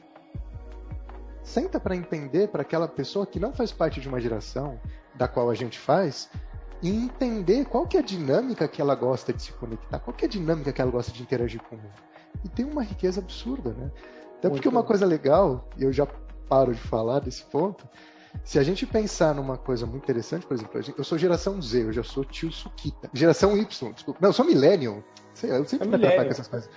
Senta 1.43 1.79
para 1.79 1.95
entender 1.95 2.47
para 2.47 2.61
aquela 2.61 2.87
pessoa 2.87 3.27
que 3.27 3.39
não 3.39 3.51
faz 3.51 3.71
parte 3.71 3.99
de 3.99 4.07
uma 4.07 4.19
geração 4.19 4.79
da 5.13 5.27
qual 5.27 5.49
a 5.49 5.53
gente 5.53 5.77
faz, 5.77 6.29
e 6.83 6.89
entender 6.89 7.65
qual 7.65 7.87
que 7.87 7.95
é 7.95 8.01
a 8.01 8.03
dinâmica 8.03 8.67
que 8.67 8.81
ela 8.81 8.93
gosta 8.93 9.31
de 9.31 9.41
se 9.41 9.53
conectar, 9.53 9.99
qual 9.99 10.13
que 10.15 10.25
é 10.25 10.27
a 10.27 10.29
dinâmica 10.29 10.73
que 10.73 10.81
ela 10.81 10.91
gosta 10.91 11.13
de 11.13 11.23
interagir 11.23 11.61
com 11.63 11.77
o 11.77 11.79
mundo. 11.79 11.93
E 12.43 12.49
tem 12.49 12.65
uma 12.65 12.83
riqueza 12.83 13.21
absurda, 13.21 13.71
né? 13.71 13.89
Até 14.37 14.49
porque 14.49 14.67
uma 14.67 14.83
coisa 14.83 15.05
legal, 15.05 15.69
e 15.77 15.83
eu 15.83 15.93
já 15.93 16.05
paro 16.49 16.73
de 16.73 16.81
falar 16.81 17.19
desse 17.19 17.45
ponto, 17.45 17.87
se 18.43 18.59
a 18.59 18.63
gente 18.63 18.85
pensar 18.85 19.33
numa 19.33 19.57
coisa 19.57 19.85
muito 19.85 20.03
interessante, 20.03 20.45
por 20.45 20.55
exemplo, 20.55 20.81
eu 20.97 21.03
sou 21.05 21.17
geração 21.17 21.61
Z, 21.61 21.83
eu 21.83 21.93
já 21.93 22.03
sou 22.03 22.25
tio 22.25 22.51
Sukita. 22.51 23.09
Geração 23.13 23.55
Y, 23.55 23.93
desculpa. 23.93 24.19
Não, 24.21 24.29
eu 24.29 24.33
sou 24.33 24.45
millennial. 24.45 25.01
Sei, 25.33 25.51
eu 25.51 25.63
sempre 25.65 25.87
é 25.87 25.89
me 25.89 25.95
atrapalho 25.95 26.25
com 26.25 26.31
essas 26.31 26.47
coisas. 26.49 26.69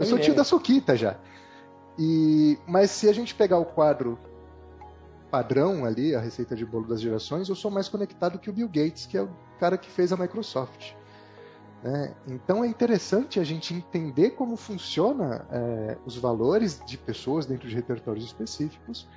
Eu 0.00 0.06
é 0.06 0.08
sou 0.08 0.18
tio 0.18 0.34
da 0.34 0.42
Sukita 0.42 0.96
já. 0.96 1.16
E, 1.96 2.58
mas 2.66 2.90
se 2.90 3.08
a 3.08 3.12
gente 3.12 3.34
pegar 3.34 3.58
o 3.58 3.64
quadro 3.64 4.18
padrão 5.32 5.86
ali, 5.86 6.14
a 6.14 6.20
receita 6.20 6.54
de 6.54 6.66
bolo 6.66 6.86
das 6.86 7.00
gerações, 7.00 7.48
eu 7.48 7.54
sou 7.54 7.70
mais 7.70 7.88
conectado 7.88 8.38
que 8.38 8.50
o 8.50 8.52
Bill 8.52 8.68
Gates, 8.68 9.06
que 9.06 9.16
é 9.16 9.22
o 9.22 9.30
cara 9.58 9.78
que 9.78 9.90
fez 9.90 10.12
a 10.12 10.16
Microsoft. 10.16 10.92
Né? 11.82 12.14
Então 12.28 12.62
é 12.62 12.66
interessante 12.66 13.40
a 13.40 13.44
gente 13.44 13.72
entender 13.72 14.32
como 14.32 14.58
funciona 14.58 15.46
é, 15.50 15.96
os 16.04 16.18
valores 16.18 16.82
de 16.84 16.98
pessoas 16.98 17.46
dentro 17.46 17.66
de 17.66 17.74
repertórios 17.74 18.26
específicos 18.26 19.08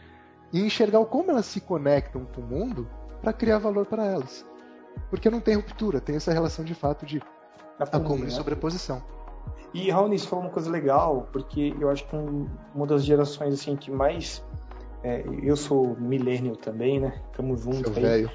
e 0.54 0.62
enxergar 0.62 1.04
como 1.04 1.32
elas 1.32 1.48
se 1.48 1.60
conectam 1.60 2.24
com 2.24 2.40
o 2.40 2.46
mundo 2.46 2.90
para 3.22 3.34
criar 3.34 3.60
valor 3.60 3.86
para 3.86 4.06
elas. 4.06 4.46
Porque 5.10 5.30
não 5.30 5.42
tem 5.42 5.56
ruptura, 5.56 6.00
tem 6.00 6.16
essa 6.16 6.32
relação 6.32 6.64
de 6.64 6.74
fato 6.74 7.06
de 7.06 7.22
acúmulo 7.78 8.22
e 8.22 8.28
né? 8.28 8.30
sobreposição. 8.30 9.04
E 9.74 9.92
Raoni, 9.92 10.16
isso 10.16 10.30
falou 10.30 10.46
uma 10.46 10.52
coisa 10.52 10.72
legal, 10.72 11.28
porque 11.34 11.76
eu 11.78 11.90
acho 11.90 12.08
que 12.08 12.16
uma 12.74 12.88
das 12.88 13.04
gerações 13.04 13.54
assim 13.54 13.76
que 13.76 13.92
mais 13.92 14.42
é, 15.06 15.24
eu 15.44 15.56
sou 15.56 15.96
milênio 16.00 16.56
também, 16.56 17.00
né? 17.00 17.22
Tamo 17.38 17.56
junto 17.56 17.94
Seu 17.94 17.98
aí. 17.98 18.02
velho. 18.02 18.32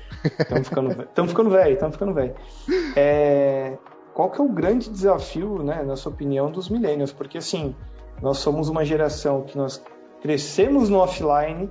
Tamo 0.49 0.65
ficando, 0.65 1.05
tamo 1.07 1.29
ficando 1.29 1.51
velho, 1.51 1.77
tamo 1.77 1.93
ficando 1.93 2.15
velho. 2.15 2.35
É, 2.95 3.77
qual 4.15 4.31
que 4.31 4.41
é 4.41 4.45
o 4.45 4.49
grande 4.49 4.89
desafio, 4.89 5.65
né, 5.65 5.83
na 5.83 5.97
sua 5.97 6.13
opinião, 6.13 6.49
dos 6.49 6.69
milênios? 6.69 7.13
Porque 7.13 7.39
assim, 7.39 7.75
nós 8.23 8.39
somos 8.39 8.69
uma 8.69 8.85
geração 8.85 9.43
que 9.43 9.59
nós 9.59 9.83
crescemos 10.23 10.89
no 10.89 10.99
offline, 10.99 11.69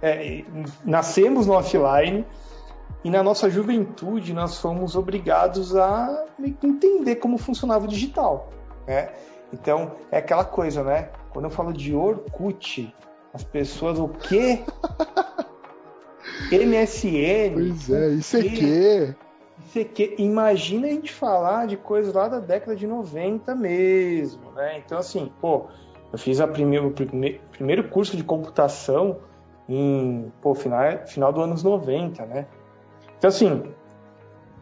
é, 0.00 0.42
nascemos 0.82 1.46
no 1.46 1.52
offline, 1.52 2.24
e 3.04 3.10
na 3.10 3.22
nossa 3.22 3.50
juventude 3.50 4.32
nós 4.32 4.58
fomos 4.58 4.96
obrigados 4.96 5.76
a 5.76 6.24
entender 6.62 7.16
como 7.16 7.36
funcionava 7.36 7.84
o 7.84 7.88
digital. 7.88 8.48
Né? 8.86 9.10
Então, 9.52 9.92
é 10.10 10.16
aquela 10.16 10.44
coisa, 10.44 10.82
né? 10.82 11.10
Quando 11.34 11.44
eu 11.44 11.50
falo 11.50 11.70
de 11.70 11.94
Orkut, 11.94 12.94
as 13.38 13.44
pessoas, 13.44 13.98
o 13.98 14.08
quê? 14.08 14.64
MSN. 16.50 17.54
Pois 17.54 17.90
é, 17.90 18.08
isso 18.10 18.36
é 18.36 18.42
que. 18.42 19.14
Isso 19.64 19.78
é 19.78 19.84
que. 19.84 20.14
Imagina 20.18 20.88
a 20.88 20.90
gente 20.90 21.12
falar 21.12 21.66
de 21.66 21.76
coisas 21.76 22.12
lá 22.12 22.28
da 22.28 22.40
década 22.40 22.74
de 22.74 22.86
90 22.86 23.54
mesmo, 23.54 24.50
né? 24.52 24.78
Então, 24.84 24.98
assim, 24.98 25.32
pô, 25.40 25.66
eu 26.12 26.18
fiz 26.18 26.40
a 26.40 26.48
primeiro, 26.48 26.88
o 26.88 27.50
primeiro 27.52 27.88
curso 27.88 28.16
de 28.16 28.24
computação 28.24 29.18
em, 29.68 30.32
pô, 30.40 30.54
final, 30.54 31.06
final 31.06 31.32
dos 31.32 31.44
anos 31.44 31.62
90, 31.62 32.26
né? 32.26 32.46
Então, 33.18 33.28
assim, 33.28 33.62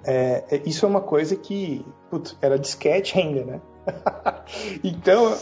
é, 0.05 0.45
é, 0.51 0.63
isso 0.67 0.85
é 0.85 0.89
uma 0.89 1.01
coisa 1.01 1.35
que, 1.35 1.85
putz, 2.11 2.37
era 2.43 2.59
disquete 2.59 3.19
ainda, 3.19 3.45
né? 3.45 3.61
então, 4.85 5.35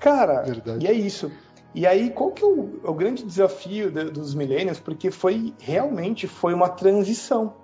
cara, 0.00 0.42
Verdade. 0.42 0.84
e 0.84 0.88
é 0.88 0.92
isso. 0.92 1.30
E 1.74 1.86
aí, 1.86 2.10
qual 2.10 2.30
que 2.30 2.42
é 2.42 2.46
o, 2.46 2.80
o 2.82 2.94
grande 2.94 3.22
desafio 3.24 3.90
de, 3.90 4.04
dos 4.04 4.34
millennials? 4.34 4.80
Porque 4.80 5.10
foi 5.10 5.54
realmente 5.58 6.26
foi 6.26 6.54
uma 6.54 6.68
transição, 6.68 7.54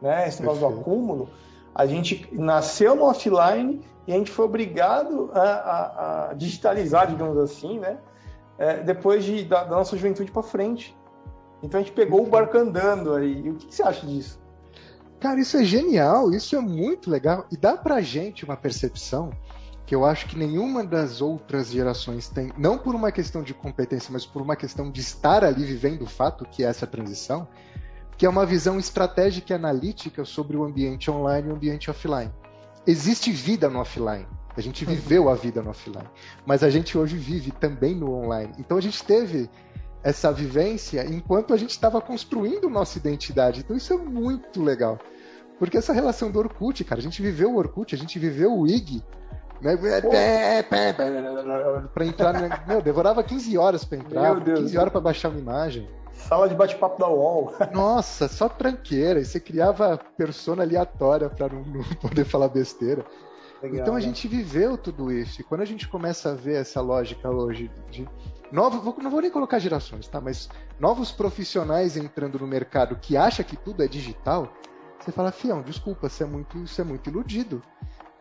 né? 0.00 0.26
Esse 0.26 0.40
negócio 0.40 0.60
do 0.60 0.80
acúmulo. 0.80 1.28
A 1.74 1.86
gente 1.86 2.28
nasceu 2.32 2.96
no 2.96 3.04
offline 3.04 3.80
e 4.06 4.12
a 4.12 4.16
gente 4.16 4.30
foi 4.30 4.44
obrigado 4.44 5.30
a, 5.32 5.40
a, 5.40 6.30
a 6.30 6.34
digitalizar, 6.34 7.06
digamos 7.06 7.38
assim, 7.38 7.78
né? 7.78 7.98
É, 8.58 8.82
depois 8.82 9.24
de, 9.24 9.44
da, 9.44 9.64
da 9.64 9.76
nossa 9.76 9.96
juventude 9.96 10.30
para 10.30 10.42
frente. 10.42 10.96
Então 11.62 11.80
a 11.80 11.82
gente 11.82 11.92
pegou 11.92 12.22
o 12.22 12.26
barco 12.28 12.56
andando 12.56 13.14
aí. 13.14 13.42
E 13.44 13.50
o 13.50 13.54
que, 13.54 13.66
que 13.66 13.74
você 13.74 13.82
acha 13.82 14.06
disso? 14.06 14.40
Cara, 15.20 15.38
isso 15.38 15.56
é 15.58 15.64
genial, 15.64 16.30
isso 16.32 16.56
é 16.56 16.60
muito 16.60 17.10
legal 17.10 17.44
e 17.52 17.56
dá 17.56 17.76
pra 17.76 18.00
gente 18.00 18.42
uma 18.42 18.56
percepção 18.56 19.30
que 19.90 19.94
eu 19.96 20.04
acho 20.04 20.26
que 20.26 20.38
nenhuma 20.38 20.84
das 20.84 21.20
outras 21.20 21.72
gerações 21.72 22.28
tem, 22.28 22.52
não 22.56 22.78
por 22.78 22.94
uma 22.94 23.10
questão 23.10 23.42
de 23.42 23.52
competência, 23.52 24.12
mas 24.12 24.24
por 24.24 24.40
uma 24.40 24.54
questão 24.54 24.88
de 24.88 25.00
estar 25.00 25.42
ali 25.42 25.64
vivendo 25.64 26.02
o 26.02 26.06
fato 26.06 26.44
que 26.44 26.62
é 26.62 26.68
essa 26.68 26.86
transição, 26.86 27.48
que 28.16 28.24
é 28.24 28.28
uma 28.28 28.46
visão 28.46 28.78
estratégica 28.78 29.52
e 29.52 29.56
analítica 29.56 30.24
sobre 30.24 30.56
o 30.56 30.62
ambiente 30.62 31.10
online 31.10 31.48
e 31.48 31.50
o 31.50 31.56
ambiente 31.56 31.90
offline. 31.90 32.30
Existe 32.86 33.32
vida 33.32 33.68
no 33.68 33.80
offline. 33.80 34.28
A 34.56 34.60
gente 34.60 34.84
uhum. 34.84 34.90
viveu 34.92 35.28
a 35.28 35.34
vida 35.34 35.60
no 35.60 35.70
offline, 35.70 36.08
mas 36.46 36.62
a 36.62 36.70
gente 36.70 36.96
hoje 36.96 37.16
vive 37.16 37.50
também 37.50 37.96
no 37.96 38.14
online. 38.14 38.52
Então 38.60 38.78
a 38.78 38.80
gente 38.80 39.02
teve 39.02 39.50
essa 40.04 40.30
vivência 40.30 41.04
enquanto 41.04 41.52
a 41.52 41.56
gente 41.56 41.70
estava 41.70 42.00
construindo 42.00 42.70
nossa 42.70 42.96
identidade. 42.96 43.58
Então 43.58 43.76
isso 43.76 43.92
é 43.92 43.96
muito 43.96 44.62
legal. 44.62 45.00
Porque 45.58 45.76
essa 45.76 45.92
relação 45.92 46.30
do 46.30 46.38
Orkut, 46.38 46.84
cara, 46.84 47.00
a 47.00 47.02
gente 47.02 47.20
viveu 47.20 47.54
o 47.54 47.56
Orkut, 47.56 47.92
a 47.92 47.98
gente 47.98 48.20
viveu 48.20 48.56
o 48.56 48.68
IG? 48.68 49.02
Pra 51.92 52.04
entrar. 52.04 52.32
Né? 52.32 52.48
Meu, 52.66 52.80
demorava 52.80 53.22
15 53.22 53.58
horas 53.58 53.84
pra 53.84 53.98
entrar, 53.98 54.22
Meu 54.22 54.40
Deus 54.40 54.60
15 54.60 54.78
horas 54.78 54.92
pra 54.92 55.00
baixar 55.00 55.28
uma 55.28 55.38
imagem. 55.38 55.88
Sala 56.12 56.48
de 56.48 56.54
bate-papo 56.54 56.98
da 56.98 57.08
UOL. 57.08 57.54
Nossa, 57.72 58.28
só 58.28 58.48
tranqueira. 58.48 59.20
E 59.20 59.24
você 59.24 59.40
criava 59.40 59.98
persona 60.16 60.62
aleatória 60.62 61.28
pra 61.28 61.48
não, 61.48 61.62
não 61.62 61.82
poder 62.00 62.24
falar 62.24 62.48
besteira. 62.48 63.04
Legal, 63.62 63.80
então 63.80 63.94
a 63.94 63.98
né? 63.98 64.02
gente 64.02 64.26
viveu 64.26 64.78
tudo 64.78 65.12
isso. 65.12 65.40
E 65.40 65.44
quando 65.44 65.60
a 65.60 65.66
gente 65.66 65.88
começa 65.88 66.30
a 66.30 66.34
ver 66.34 66.60
essa 66.60 66.80
lógica 66.80 67.30
hoje 67.30 67.70
de 67.90 68.08
novos, 68.50 68.82
não 69.02 69.10
vou 69.10 69.20
nem 69.20 69.30
colocar 69.30 69.58
gerações, 69.58 70.08
tá? 70.08 70.20
Mas 70.20 70.48
novos 70.78 71.12
profissionais 71.12 71.96
entrando 71.96 72.38
no 72.38 72.46
mercado 72.46 72.96
que 72.96 73.16
acha 73.16 73.44
que 73.44 73.56
tudo 73.56 73.82
é 73.82 73.88
digital, 73.88 74.52
você 74.98 75.12
fala, 75.12 75.30
fião, 75.30 75.62
desculpa, 75.62 76.08
você 76.08 76.24
é 76.24 76.26
muito, 76.26 76.66
você 76.66 76.80
é 76.80 76.84
muito 76.84 77.08
iludido. 77.08 77.62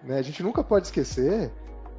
Né? 0.03 0.17
A 0.17 0.21
gente 0.21 0.41
nunca 0.43 0.63
pode 0.63 0.87
esquecer, 0.87 1.51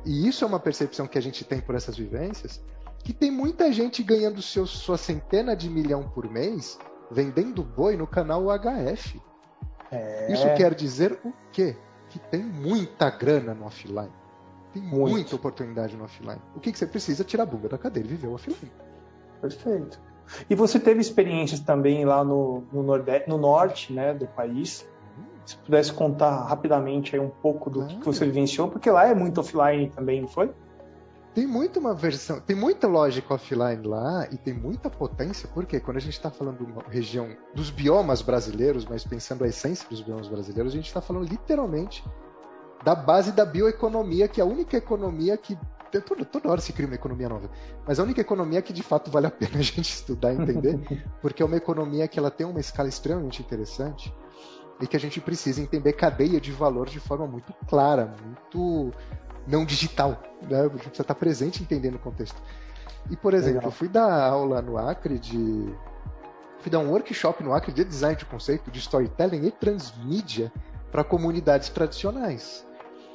e 0.05 0.27
isso 0.29 0.45
é 0.45 0.47
uma 0.47 0.61
percepção 0.61 1.07
que 1.07 1.19
a 1.19 1.23
gente 1.23 1.45
tem 1.45 1.61
por 1.61 1.75
essas 1.75 1.97
vivências, 1.97 2.63
que 3.03 3.13
tem 3.13 3.31
muita 3.31 3.73
gente 3.73 4.03
ganhando 4.03 4.43
seu, 4.43 4.67
sua 4.67 4.99
centena 4.99 5.57
de 5.57 5.69
milhão 5.69 6.09
por 6.09 6.29
mês 6.31 6.79
vendendo 7.11 7.63
boi 7.63 7.97
no 7.97 8.07
canal 8.07 8.45
UHF. 8.45 9.21
É... 9.91 10.33
Isso 10.33 10.47
quer 10.55 10.75
dizer 10.75 11.19
o 11.25 11.33
quê? 11.51 11.77
Que 12.09 12.19
tem 12.19 12.43
muita 12.43 13.11
grana 13.11 13.55
no 13.55 13.67
offline. 13.67 14.13
Tem 14.73 14.83
Muito. 14.83 15.11
muita 15.11 15.35
oportunidade 15.35 15.97
no 15.97 16.05
offline. 16.05 16.41
O 16.55 16.61
que, 16.61 16.71
que 16.71 16.79
você 16.79 16.87
precisa? 16.87 17.25
Tirar 17.25 17.43
a 17.43 17.47
bunda 17.47 17.69
da 17.69 17.79
cadeira 17.79 18.07
e 18.09 18.11
viver 18.13 18.29
o 18.29 18.35
offline. 18.35 18.71
Perfeito. 19.41 20.01
E 20.49 20.55
você 20.55 20.79
teve 20.79 21.01
experiências 21.01 21.59
também 21.59 22.05
lá 22.05 22.23
no, 22.23 22.63
no, 22.73 22.83
nordeste, 22.83 23.29
no 23.29 23.37
norte 23.37 23.93
né, 23.93 24.15
do 24.15 24.29
país, 24.29 24.87
se 25.45 25.57
pudesse 25.57 25.93
contar 25.93 26.45
rapidamente 26.45 27.15
aí 27.17 27.21
um 27.21 27.31
pouco 27.31 27.69
do 27.71 27.87
que, 27.87 27.97
que 27.97 28.07
você 28.07 28.25
vivenciou, 28.25 28.69
porque 28.69 28.91
lá 28.91 29.07
é 29.07 29.15
muito 29.15 29.41
offline 29.41 29.89
também, 29.91 30.21
não 30.21 30.29
foi? 30.29 30.51
tem 31.35 31.47
muito 31.47 31.79
uma 31.79 31.95
versão, 31.95 32.41
tem 32.41 32.57
muita 32.57 32.89
lógica 32.89 33.35
offline 33.35 33.87
lá 33.87 34.27
e 34.31 34.37
tem 34.37 34.53
muita 34.53 34.91
potência, 34.91 35.49
porque 35.55 35.79
quando 35.79 35.99
a 35.99 36.01
gente 36.01 36.15
está 36.15 36.31
falando 36.31 36.59
de 36.59 36.65
uma 36.65 36.83
região 36.89 37.37
dos 37.55 37.71
biomas 37.71 38.21
brasileiros, 38.21 38.85
mas 38.85 39.05
pensando 39.05 39.45
a 39.45 39.49
essência 39.49 39.89
dos 39.89 40.01
biomas 40.01 40.27
brasileiros, 40.27 40.73
a 40.73 40.77
gente 40.77 40.87
está 40.87 41.01
falando 41.01 41.29
literalmente 41.29 42.05
da 42.83 42.95
base 42.95 43.33
da 43.33 43.45
bioeconomia, 43.45 44.27
que 44.27 44.41
é 44.41 44.45
a 44.45 44.47
única 44.47 44.77
economia 44.77 45.37
que 45.37 45.57
toda, 46.07 46.25
toda 46.25 46.51
hora 46.51 46.61
se 46.61 46.73
cria 46.73 46.87
uma 46.87 46.95
economia 46.97 47.29
nova, 47.29 47.49
mas 47.87 48.01
a 48.01 48.03
única 48.03 48.21
economia 48.21 48.61
que 48.61 48.73
de 48.73 48.83
fato 48.83 49.11
vale 49.11 49.27
a 49.27 49.31
pena 49.31 49.59
a 49.59 49.63
gente 49.63 49.89
estudar 49.89 50.33
e 50.33 50.37
entender, 50.37 50.81
porque 51.23 51.43
é 51.43 51.47
uma 51.47 51.57
economia 51.57 52.09
que 52.09 52.19
ela 52.19 52.31
tem 52.31 52.47
uma 52.47 52.61
escala 52.61 52.89
extremamente 52.89 53.41
interessante 53.41 54.13
e 54.81 54.87
que 54.87 54.97
a 54.97 55.01
gente 55.01 55.21
precisa 55.21 55.61
entender 55.61 55.93
cadeia 55.93 56.41
de 56.41 56.53
valor 56.53 56.89
de 56.89 56.99
forma 56.99 57.27
muito 57.27 57.53
clara, 57.69 58.15
muito 58.25 58.93
não 59.47 59.65
digital. 59.65 60.21
Né? 60.43 60.61
A 60.61 60.63
gente 60.63 60.79
precisa 60.79 61.03
estar 61.03 61.15
presente 61.15 61.63
entendendo 61.63 61.97
o 61.97 61.99
contexto. 61.99 62.41
E, 63.11 63.17
por 63.17 63.35
exemplo, 63.35 63.57
Legal. 63.57 63.69
eu 63.69 63.73
fui 63.73 63.89
dar 63.89 64.23
aula 64.23 64.61
no 64.63 64.77
Acre 64.79 65.19
de. 65.19 65.75
Fui 66.61 66.71
dar 66.71 66.79
um 66.79 66.91
workshop 66.91 67.43
no 67.43 67.55
Acre 67.55 67.73
de 67.73 67.85
design 67.85 68.17
de 68.17 68.25
conceito, 68.27 68.71
de 68.71 68.79
storytelling 68.79 69.47
e 69.47 69.51
transmídia 69.51 70.53
para 70.93 71.03
comunidades 71.03 71.69
tradicionais. 71.71 72.67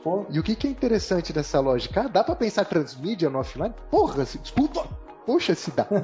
Pô. 0.04 0.26
E 0.30 0.40
o 0.40 0.44
que, 0.44 0.56
que, 0.56 0.68
é 0.68 0.70
interessante 0.70 1.34
dessa 1.34 1.60
lógica? 1.60 2.02
Ah, 2.02 2.08
dá 2.08 2.24
para 2.24 2.36
pensar 2.36 2.66
transmídia 2.66 3.30
no 3.30 3.40
offline? 3.40 3.74
Porra, 3.90 4.26
se, 4.26 4.38
desculpa! 4.38 4.88
Poxa, 5.26 5.56
se 5.56 5.72
dá. 5.72 5.88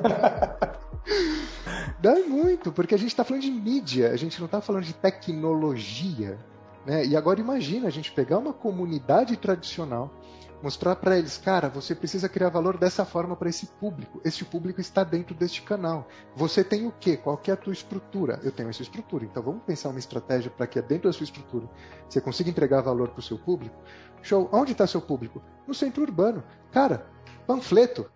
dá 2.01 2.15
muito, 2.27 2.71
porque 2.71 2.95
a 2.95 2.97
gente 2.97 3.09
está 3.09 3.23
falando 3.23 3.43
de 3.43 3.51
mídia, 3.51 4.11
a 4.11 4.17
gente 4.17 4.39
não 4.39 4.47
está 4.47 4.59
falando 4.59 4.83
de 4.83 4.93
tecnologia. 4.93 6.37
Né? 6.85 7.05
E 7.05 7.15
agora 7.15 7.39
imagina 7.39 7.87
a 7.87 7.91
gente 7.91 8.11
pegar 8.11 8.39
uma 8.39 8.51
comunidade 8.51 9.37
tradicional, 9.37 10.11
mostrar 10.63 10.95
para 10.95 11.17
eles, 11.17 11.37
cara, 11.37 11.69
você 11.69 11.93
precisa 11.93 12.27
criar 12.27 12.49
valor 12.49 12.75
dessa 12.75 13.05
forma 13.05 13.35
para 13.35 13.49
esse 13.49 13.67
público. 13.67 14.19
Este 14.25 14.43
público 14.43 14.81
está 14.81 15.03
dentro 15.03 15.35
deste 15.35 15.61
canal. 15.61 16.07
Você 16.35 16.63
tem 16.63 16.87
o 16.87 16.91
quê? 16.99 17.17
Qual 17.17 17.37
que 17.37 17.51
é 17.51 17.53
a 17.53 17.57
tua 17.57 17.73
estrutura? 17.73 18.39
Eu 18.43 18.51
tenho 18.51 18.69
essa 18.69 18.81
estrutura. 18.81 19.23
Então 19.23 19.43
vamos 19.43 19.63
pensar 19.63 19.89
uma 19.89 19.99
estratégia 19.99 20.49
para 20.49 20.65
que 20.65 20.81
dentro 20.81 21.07
da 21.07 21.13
sua 21.13 21.23
estrutura 21.23 21.69
você 22.09 22.19
consiga 22.19 22.49
entregar 22.49 22.81
valor 22.81 23.09
para 23.09 23.19
o 23.19 23.23
seu 23.23 23.37
público. 23.37 23.75
Show. 24.23 24.49
Onde 24.51 24.71
está 24.71 24.87
seu 24.87 25.01
público? 25.01 25.41
No 25.67 25.73
centro 25.73 26.01
urbano. 26.01 26.43
Cara, 26.71 27.07
panfleto. 27.45 28.09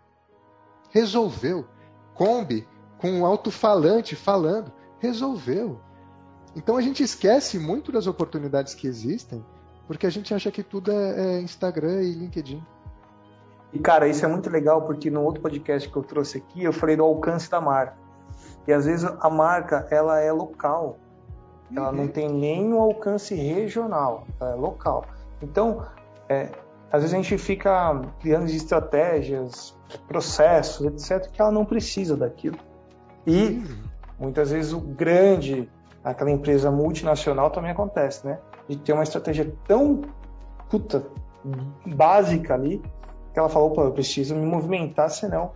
Resolveu. 0.92 1.68
Kombi 2.14 2.66
com 2.98 3.12
um 3.12 3.26
alto-falante 3.26 4.16
falando. 4.16 4.72
Resolveu. 5.00 5.80
Então 6.56 6.78
a 6.78 6.82
gente 6.82 7.04
esquece 7.04 7.60
muito 7.60 7.92
das 7.92 8.08
oportunidades 8.08 8.74
que 8.74 8.88
existem 8.88 9.44
porque 9.88 10.06
a 10.06 10.10
gente 10.10 10.34
acha 10.34 10.52
que 10.52 10.64
tudo 10.64 10.92
é, 10.92 11.36
é 11.38 11.42
Instagram 11.42 12.02
e 12.02 12.14
LinkedIn. 12.14 12.64
E 13.74 13.80
cara, 13.80 14.08
isso 14.08 14.26
é 14.26 14.28
muito 14.28 14.50
legal 14.50 14.82
porque 14.84 15.10
no 15.10 15.22
outro 15.22 15.42
podcast 15.42 15.90
que 15.90 15.96
eu 15.96 16.04
trouxe 16.04 16.38
aqui 16.38 16.64
eu 16.64 16.74
falei 16.74 16.96
do 16.96 17.04
alcance 17.04 17.50
da 17.50 17.60
marca. 17.60 17.98
E 18.68 18.74
às 18.74 18.86
vezes 18.86 19.06
a 19.06 19.30
marca 19.30 19.88
ela 19.92 20.20
é 20.20 20.32
local, 20.32 20.98
ela 21.76 21.90
uhum. 21.90 21.96
não 21.96 22.08
tem 22.08 22.30
nem 22.30 22.74
um 22.74 22.80
alcance 22.80 23.36
regional, 23.36 24.26
é 24.42 24.56
local. 24.56 25.06
Então, 25.42 25.86
é, 26.28 26.50
às 26.92 27.02
vezes 27.02 27.14
a 27.14 27.18
gente 27.18 27.38
fica 27.38 28.02
criando 28.20 28.50
estratégias, 28.50 29.78
processos, 30.08 30.86
etc, 30.86 31.30
que 31.30 31.40
ela 31.40 31.52
não 31.52 31.66
precisa 31.66 32.18
daquilo. 32.18 32.58
E 33.26 33.44
uhum. 33.44 33.66
muitas 34.20 34.52
vezes 34.52 34.74
o 34.74 34.80
grande 34.80 35.70
aquela 36.04 36.30
empresa 36.30 36.70
multinacional 36.70 37.50
também 37.50 37.72
acontece, 37.72 38.26
né? 38.28 38.38
De 38.70 38.78
ter 38.78 38.94
uma 38.94 39.04
estratégia 39.04 39.52
tão 39.68 40.02
puta, 40.70 41.04
básica 41.86 42.54
ali, 42.54 42.82
que 43.34 43.40
ela 43.40 43.50
falou, 43.50 43.72
pô, 43.72 43.84
eu 43.84 43.92
preciso 43.92 44.36
me 44.36 44.46
movimentar, 44.46 45.10
senão 45.10 45.52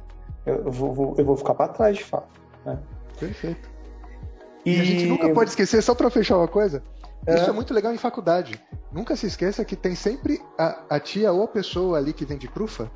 eu 0.46 0.72
vou, 0.72 0.94
vou 0.94 1.16
eu 1.18 1.26
vou 1.26 1.38
ficar 1.38 1.54
para 1.54 1.72
trás 1.72 1.98
de 1.98 2.04
fato. 2.04 2.28
Né? 2.66 2.80
Perfeito. 3.20 3.70
E... 4.66 4.76
e... 4.76 4.82
a 4.82 4.84
gente 4.84 5.06
nunca 5.06 5.30
pode 5.30 5.52
esquecer, 5.52 5.82
só 5.82 5.94
para 5.94 6.10
fechar 6.10 6.38
uma 6.38 6.48
coisa, 6.48 6.84
é. 7.26 7.36
isso 7.36 7.50
é 7.50 7.54
muito 7.54 7.74
legal 7.74 7.94
em 7.94 7.98
faculdade. 7.98 8.60
Nunca 8.92 9.16
se 9.16 9.28
esqueça 9.28 9.64
que 9.64 9.76
tem 9.76 9.94
sempre 9.94 10.42
a, 10.58 10.84
a 10.90 11.00
tia 11.00 11.32
ou 11.32 11.44
a 11.44 11.48
pessoa 11.48 11.98
ali 11.98 12.12
que 12.12 12.26
vende 12.26 12.48
trufa, 12.48 12.90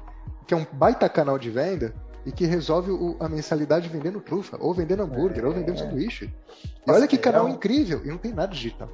que 0.48 0.54
é 0.54 0.58
um 0.58 0.66
baita 0.74 1.08
canal 1.08 1.38
de 1.38 1.52
venda, 1.52 1.94
e 2.26 2.32
que 2.32 2.46
resolve 2.46 2.92
o, 2.92 3.18
a 3.20 3.28
mensalidade 3.28 3.90
vendendo 3.90 4.22
trufa, 4.22 4.58
ou 4.60 4.74
vendendo 4.74 5.04
hambúrguer, 5.04 5.44
é, 5.44 5.48
ou 5.48 5.54
vendendo 5.54 5.78
sanduíche. 5.78 6.34
E 6.86 6.92
olha 6.92 7.08
que 7.08 7.18
canal 7.18 7.48
é 7.48 7.52
incrível, 7.52 8.02
e 8.04 8.08
não 8.08 8.18
tem 8.18 8.34
nada 8.34 8.54
digital. 8.54 8.90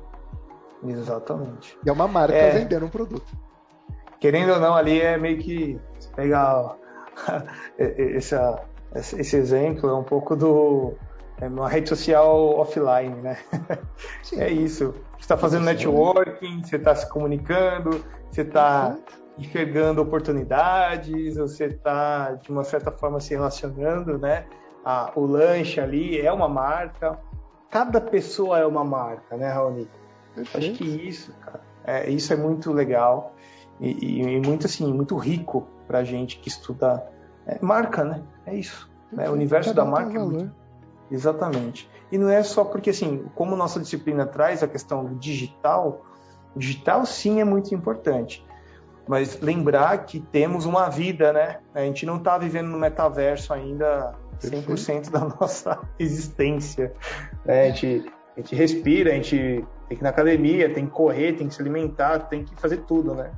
Exatamente. 0.84 1.78
E 1.86 1.89
é 1.89 1.92
uma 1.92 2.08
marca 2.08 2.36
é... 2.36 2.52
vendendo 2.52 2.86
um 2.86 2.89
produto. 2.89 3.32
Querendo 4.20 4.54
ou 4.54 4.60
não, 4.60 4.76
ali 4.76 5.00
é 5.00 5.18
meio 5.18 5.38
que 5.38 5.80
pegar 6.15 6.76
esse, 7.78 8.36
esse 8.94 9.36
exemplo, 9.36 9.89
é 9.89 9.94
um 9.94 10.04
pouco 10.04 10.36
do 10.36 10.94
é 11.42 11.48
uma 11.48 11.70
rede 11.70 11.88
social 11.88 12.58
offline, 12.58 13.15
né? 13.22 13.38
Sim. 14.22 14.42
É 14.42 14.50
isso. 14.50 14.94
Você 15.13 15.22
está 15.22 15.38
fazendo 15.38 15.63
networking, 15.63 16.63
você 16.63 16.76
está 16.76 16.94
se 16.94 17.08
comunicando, 17.08 18.04
você 18.30 18.42
está 18.42 18.98
enxergando 19.39 20.02
oportunidades, 20.02 21.38
você 21.38 21.65
está, 21.65 22.34
de 22.34 22.52
uma 22.52 22.63
certa 22.63 22.91
forma, 22.91 23.19
se 23.21 23.34
relacionando, 23.34 24.17
né? 24.17 24.45
Ah, 24.84 25.12
o 25.15 25.25
lanche 25.25 25.80
ali 25.80 26.19
é 26.19 26.32
uma 26.32 26.49
marca. 26.49 27.17
Cada 27.69 28.02
pessoa 28.02 28.60
é 28.60 28.65
uma 28.65 28.84
marca, 28.84 29.38
né, 29.38 29.49
Raoni? 29.49 29.88
Acho 30.54 30.73
que 30.73 30.84
isso, 30.84 31.34
cara, 31.39 31.62
é, 31.86 32.10
isso 32.10 32.34
é 32.34 32.36
muito 32.36 32.71
legal 32.71 33.34
e, 33.80 33.91
e, 33.91 34.21
e 34.21 34.39
muito, 34.41 34.65
assim, 34.65 34.91
muito 34.93 35.15
rico 35.15 35.67
para 35.88 36.04
gente 36.04 36.39
que 36.39 36.49
estuda 36.49 37.08
é, 37.47 37.58
marca, 37.62 38.04
né? 38.04 38.21
É 38.45 38.54
isso. 38.56 38.89
Né? 39.12 39.30
O 39.30 39.34
universo 39.34 39.73
da 39.73 39.86
marca 39.86 40.17
é 40.17 40.19
muito... 40.19 40.52
Exatamente. 41.12 41.89
E 42.12 42.17
não 42.17 42.30
é 42.30 42.43
só 42.43 42.63
porque, 42.63 42.91
assim, 42.91 43.25
como 43.36 43.56
nossa 43.56 43.80
disciplina 43.80 44.25
traz 44.25 44.62
a 44.62 44.67
questão 44.67 45.06
do 45.06 45.15
digital, 45.15 46.06
o 46.56 46.60
digital 46.60 47.06
sim 47.06 47.41
é 47.41 47.43
muito 47.43 47.73
importante 47.73 48.45
mas 49.10 49.41
lembrar 49.41 50.06
que 50.06 50.19
temos 50.19 50.67
uma 50.67 50.88
vida, 50.88 51.34
né? 51.34 51.58
A 51.74 51.82
gente 51.82 52.06
não 52.06 52.17
está 52.17 52.38
vivendo 52.38 52.67
no 52.67 52.78
metaverso 52.78 53.52
ainda 53.52 54.13
100% 54.39 55.10
da 55.10 55.22
nossa 55.22 55.82
existência. 55.98 56.93
Né? 57.43 57.63
A, 57.63 57.72
gente, 57.72 58.06
a 58.38 58.39
gente 58.39 58.56
respira, 58.56 59.10
a 59.10 59.15
gente 59.15 59.65
tem 59.88 59.98
que 59.98 60.04
ir 60.04 60.04
na 60.04 60.10
academia, 60.10 60.72
tem 60.72 60.86
que 60.86 60.91
correr, 60.91 61.34
tem 61.34 61.48
que 61.48 61.56
se 61.56 61.60
alimentar, 61.60 62.19
tem 62.28 62.43
que 62.43 62.56
fazer 62.62 62.84
tudo, 62.84 63.15
né? 63.15 63.32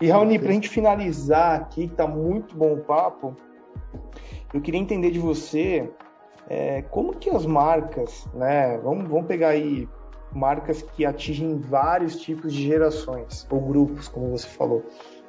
E 0.00 0.08
Raoni, 0.08 0.38
para 0.38 0.50
a 0.50 0.52
gente 0.52 0.68
finalizar 0.68 1.60
aqui, 1.60 1.88
que 1.88 1.96
tá 1.96 2.06
muito 2.06 2.54
bom 2.54 2.74
o 2.74 2.78
papo, 2.78 3.36
eu 4.54 4.60
queria 4.60 4.78
entender 4.78 5.10
de 5.10 5.18
você 5.18 5.90
é, 6.48 6.82
como 6.82 7.16
que 7.16 7.28
as 7.28 7.44
marcas, 7.44 8.24
né? 8.32 8.78
Vamos, 8.78 9.08
vamos 9.08 9.26
pegar 9.26 9.48
aí 9.48 9.88
marcas 10.34 10.82
que 10.82 11.04
atingem 11.04 11.58
vários 11.58 12.20
tipos 12.20 12.52
de 12.52 12.62
gerações 12.62 13.46
ou 13.50 13.60
grupos, 13.60 14.08
como 14.08 14.30
você 14.30 14.48
falou. 14.48 14.84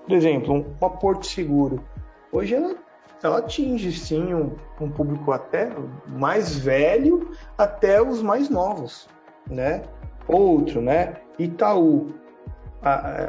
Por 0.05 0.13
exemplo, 0.13 0.65
uma 0.79 0.89
Porto 0.89 1.25
Seguro. 1.25 1.83
Hoje 2.31 2.55
ela, 2.55 2.75
ela 3.21 3.37
atinge 3.39 3.91
sim 3.91 4.33
um, 4.33 4.55
um 4.81 4.89
público 4.89 5.31
até 5.31 5.69
mais 6.07 6.57
velho 6.57 7.31
até 7.57 8.01
os 8.01 8.21
mais 8.21 8.49
novos, 8.49 9.07
né? 9.49 9.83
Outro, 10.27 10.81
né? 10.81 11.15
Itaú. 11.37 12.07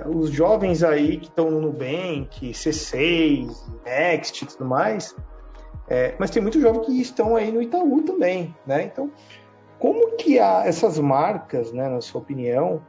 os 0.07 0.31
jovens 0.31 0.83
aí 0.83 1.19
que 1.19 1.27
estão 1.27 1.51
no 1.51 1.61
Nubank, 1.61 2.53
C6, 2.53 3.49
Next 3.85 4.45
e 4.45 4.49
tudo 4.49 4.65
mais, 4.65 5.15
é, 5.89 6.15
mas 6.19 6.31
tem 6.31 6.41
muitos 6.43 6.61
jovens 6.61 6.87
que 6.87 7.01
estão 7.01 7.37
aí 7.37 7.53
no 7.53 7.61
Itaú 7.61 8.03
também, 8.03 8.55
né? 8.67 8.85
Então, 8.85 9.11
como 9.79 10.17
que 10.17 10.39
essas 10.39 10.99
marcas, 10.99 11.73
né, 11.73 11.89
na 11.89 12.01
sua 12.01 12.21
opinião, 12.21 12.81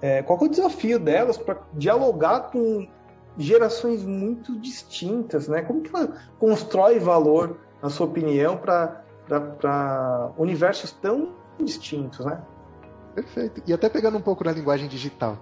é, 0.00 0.22
qual 0.22 0.38
é 0.40 0.44
o 0.44 0.48
desafio 0.48 0.98
delas 0.98 1.38
para 1.38 1.60
dialogar 1.72 2.50
com 2.50 2.86
gerações 3.38 4.04
muito 4.04 4.58
distintas, 4.58 5.48
né? 5.48 5.62
Como 5.62 5.80
que 5.80 5.94
ela 5.94 6.14
constrói 6.38 6.98
valor, 6.98 7.58
na 7.82 7.88
sua 7.88 8.06
opinião, 8.06 8.56
para 8.56 9.02
universos 10.36 10.92
tão 10.92 11.32
distintos, 11.58 12.24
né? 12.24 12.40
Perfeito. 13.14 13.62
E 13.66 13.72
até 13.72 13.88
pegando 13.88 14.18
um 14.18 14.20
pouco 14.20 14.44
na 14.44 14.52
linguagem 14.52 14.88
digital, 14.88 15.38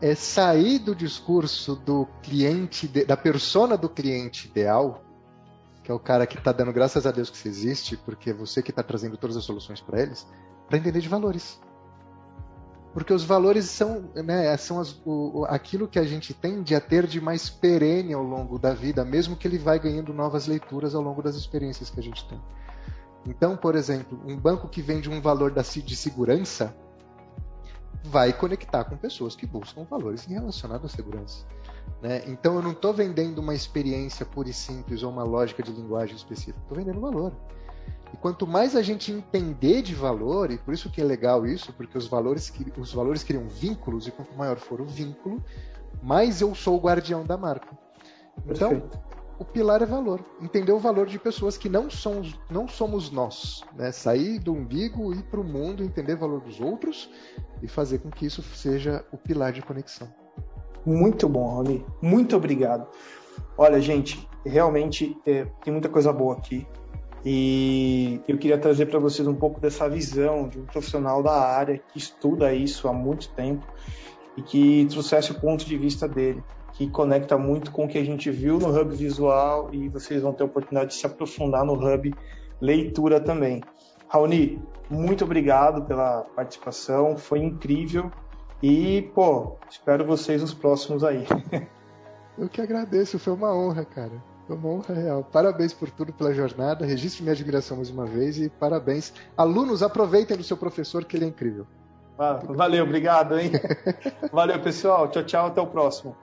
é 0.00 0.14
sair 0.14 0.78
do 0.78 0.94
discurso 0.94 1.76
do 1.76 2.06
cliente, 2.22 2.88
da 2.88 3.16
persona 3.16 3.76
do 3.76 3.88
cliente 3.88 4.48
ideal 4.48 5.02
que 5.82 5.90
é 5.90 5.94
o 5.94 5.98
cara 5.98 6.26
que 6.26 6.38
está 6.38 6.52
dando 6.52 6.72
graças 6.72 7.06
a 7.06 7.10
Deus 7.10 7.28
que 7.28 7.36
você 7.36 7.48
existe, 7.48 7.96
porque 7.96 8.30
é 8.30 8.32
você 8.32 8.62
que 8.62 8.70
está 8.70 8.82
trazendo 8.82 9.16
todas 9.16 9.36
as 9.36 9.44
soluções 9.44 9.80
para 9.80 10.00
eles, 10.00 10.26
para 10.68 10.78
entender 10.78 11.00
de 11.00 11.08
valores. 11.08 11.60
Porque 12.92 13.12
os 13.12 13.24
valores 13.24 13.64
são, 13.66 14.10
né, 14.14 14.54
são 14.58 14.78
as, 14.78 15.00
o, 15.04 15.46
aquilo 15.48 15.88
que 15.88 15.98
a 15.98 16.04
gente 16.04 16.34
tende 16.34 16.74
a 16.74 16.80
ter 16.80 17.06
de 17.06 17.20
mais 17.20 17.48
perene 17.48 18.12
ao 18.12 18.22
longo 18.22 18.58
da 18.58 18.74
vida, 18.74 19.04
mesmo 19.04 19.34
que 19.34 19.48
ele 19.48 19.58
vai 19.58 19.78
ganhando 19.78 20.12
novas 20.12 20.46
leituras 20.46 20.94
ao 20.94 21.02
longo 21.02 21.22
das 21.22 21.34
experiências 21.34 21.88
que 21.88 21.98
a 21.98 22.02
gente 22.02 22.28
tem. 22.28 22.40
Então, 23.26 23.56
por 23.56 23.76
exemplo, 23.76 24.20
um 24.26 24.36
banco 24.36 24.68
que 24.68 24.82
vende 24.82 25.08
um 25.08 25.20
valor 25.20 25.52
da, 25.52 25.62
de 25.62 25.96
segurança, 25.96 26.74
vai 28.04 28.32
conectar 28.32 28.84
com 28.84 28.96
pessoas 28.96 29.34
que 29.34 29.46
buscam 29.46 29.84
valores 29.84 30.24
relacionados 30.24 30.92
à 30.92 30.96
segurança. 30.96 31.46
Né? 32.02 32.22
Então 32.26 32.56
eu 32.56 32.62
não 32.62 32.72
estou 32.72 32.92
vendendo 32.92 33.38
uma 33.38 33.54
experiência 33.54 34.26
pura 34.26 34.48
e 34.48 34.52
simples 34.52 35.02
ou 35.02 35.10
uma 35.10 35.22
lógica 35.22 35.62
de 35.62 35.70
linguagem 35.70 36.16
específica, 36.16 36.58
estou 36.60 36.76
vendendo 36.76 37.00
valor. 37.00 37.32
E 38.12 38.16
quanto 38.16 38.46
mais 38.46 38.76
a 38.76 38.82
gente 38.82 39.10
entender 39.10 39.80
de 39.82 39.94
valor, 39.94 40.50
e 40.50 40.58
por 40.58 40.74
isso 40.74 40.90
que 40.90 41.00
é 41.00 41.04
legal 41.04 41.46
isso, 41.46 41.72
porque 41.72 41.96
os 41.96 42.06
valores, 42.06 42.52
os 42.76 42.92
valores 42.92 43.22
criam 43.22 43.48
vínculos, 43.48 44.06
e 44.06 44.10
quanto 44.10 44.34
maior 44.36 44.58
for 44.58 44.80
o 44.80 44.84
vínculo, 44.84 45.42
mais 46.02 46.40
eu 46.40 46.54
sou 46.54 46.76
o 46.76 46.80
guardião 46.80 47.24
da 47.24 47.36
marca. 47.38 47.78
Então, 48.46 48.70
Perfeito. 48.70 49.00
o 49.38 49.44
pilar 49.44 49.80
é 49.80 49.86
valor. 49.86 50.22
Entender 50.42 50.72
o 50.72 50.78
valor 50.78 51.06
de 51.06 51.18
pessoas 51.18 51.56
que 51.56 51.68
não 51.68 51.88
somos, 51.88 52.38
não 52.50 52.68
somos 52.68 53.10
nós. 53.10 53.64
Né? 53.74 53.90
Sair 53.92 54.38
do 54.38 54.52
umbigo, 54.52 55.14
ir 55.14 55.22
para 55.22 55.40
o 55.40 55.44
mundo, 55.44 55.82
entender 55.82 56.14
o 56.14 56.18
valor 56.18 56.40
dos 56.40 56.60
outros 56.60 57.08
e 57.62 57.68
fazer 57.68 57.98
com 57.98 58.10
que 58.10 58.26
isso 58.26 58.42
seja 58.42 59.04
o 59.10 59.16
pilar 59.16 59.52
de 59.52 59.62
conexão. 59.62 60.12
Muito 60.84 61.28
bom, 61.28 61.46
Rony. 61.46 61.84
Muito 62.00 62.36
obrigado. 62.36 62.86
Olha, 63.56 63.80
gente, 63.80 64.28
realmente 64.44 65.16
é, 65.26 65.46
tem 65.62 65.72
muita 65.72 65.88
coisa 65.88 66.12
boa 66.12 66.34
aqui. 66.34 66.66
E 67.24 68.20
eu 68.26 68.36
queria 68.36 68.58
trazer 68.58 68.86
para 68.86 68.98
vocês 68.98 69.26
um 69.28 69.34
pouco 69.34 69.60
dessa 69.60 69.88
visão 69.88 70.48
de 70.48 70.58
um 70.58 70.66
profissional 70.66 71.22
da 71.22 71.32
área 71.32 71.78
que 71.78 71.98
estuda 71.98 72.52
isso 72.52 72.88
há 72.88 72.92
muito 72.92 73.28
tempo 73.30 73.64
e 74.36 74.42
que 74.42 74.86
trouxesse 74.90 75.30
o 75.30 75.40
ponto 75.40 75.64
de 75.64 75.76
vista 75.76 76.08
dele, 76.08 76.42
que 76.72 76.88
conecta 76.88 77.38
muito 77.38 77.70
com 77.70 77.84
o 77.84 77.88
que 77.88 77.98
a 77.98 78.04
gente 78.04 78.28
viu 78.30 78.58
no 78.58 78.76
Hub 78.76 78.96
Visual 78.96 79.68
e 79.72 79.88
vocês 79.88 80.20
vão 80.20 80.32
ter 80.32 80.42
a 80.42 80.46
oportunidade 80.46 80.90
de 80.90 80.96
se 80.96 81.06
aprofundar 81.06 81.64
no 81.64 81.74
Hub 81.74 82.12
Leitura 82.60 83.20
também. 83.20 83.62
Raoni, 84.08 84.60
muito 84.90 85.24
obrigado 85.24 85.84
pela 85.84 86.22
participação, 86.34 87.16
foi 87.16 87.38
incrível 87.38 88.10
e, 88.62 89.02
pô, 89.14 89.56
espero 89.68 90.04
vocês 90.04 90.40
nos 90.40 90.54
próximos 90.54 91.02
aí. 91.02 91.26
Eu 92.38 92.48
que 92.48 92.60
agradeço, 92.60 93.18
foi 93.18 93.32
uma 93.32 93.54
honra, 93.54 93.84
cara. 93.84 94.22
Foi 94.46 94.56
uma 94.56 94.68
honra 94.68 94.94
real. 94.94 95.24
Parabéns 95.24 95.72
por 95.72 95.90
tudo, 95.90 96.12
pela 96.12 96.32
jornada. 96.32 96.86
Registre 96.86 97.22
minha 97.22 97.34
admiração 97.34 97.76
mais 97.76 97.90
uma 97.90 98.06
vez 98.06 98.38
e 98.38 98.48
parabéns. 98.48 99.12
Alunos, 99.36 99.82
aproveitem 99.82 100.36
do 100.36 100.42
seu 100.42 100.56
professor, 100.56 101.04
que 101.04 101.16
ele 101.16 101.24
é 101.24 101.28
incrível. 101.28 101.66
Ah, 102.18 102.34
valeu, 102.34 102.84
obrigado, 102.84 103.38
hein? 103.38 103.52
valeu, 104.32 104.60
pessoal. 104.60 105.08
Tchau, 105.08 105.24
tchau. 105.24 105.46
Até 105.46 105.60
o 105.60 105.66
próximo. 105.66 106.16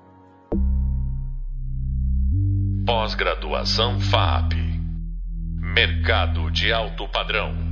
Pós-graduação 2.86 3.99
FAP 3.99 4.54
Mercado 5.62 6.49
de 6.49 6.73
alto 6.73 7.08
padrão. 7.08 7.69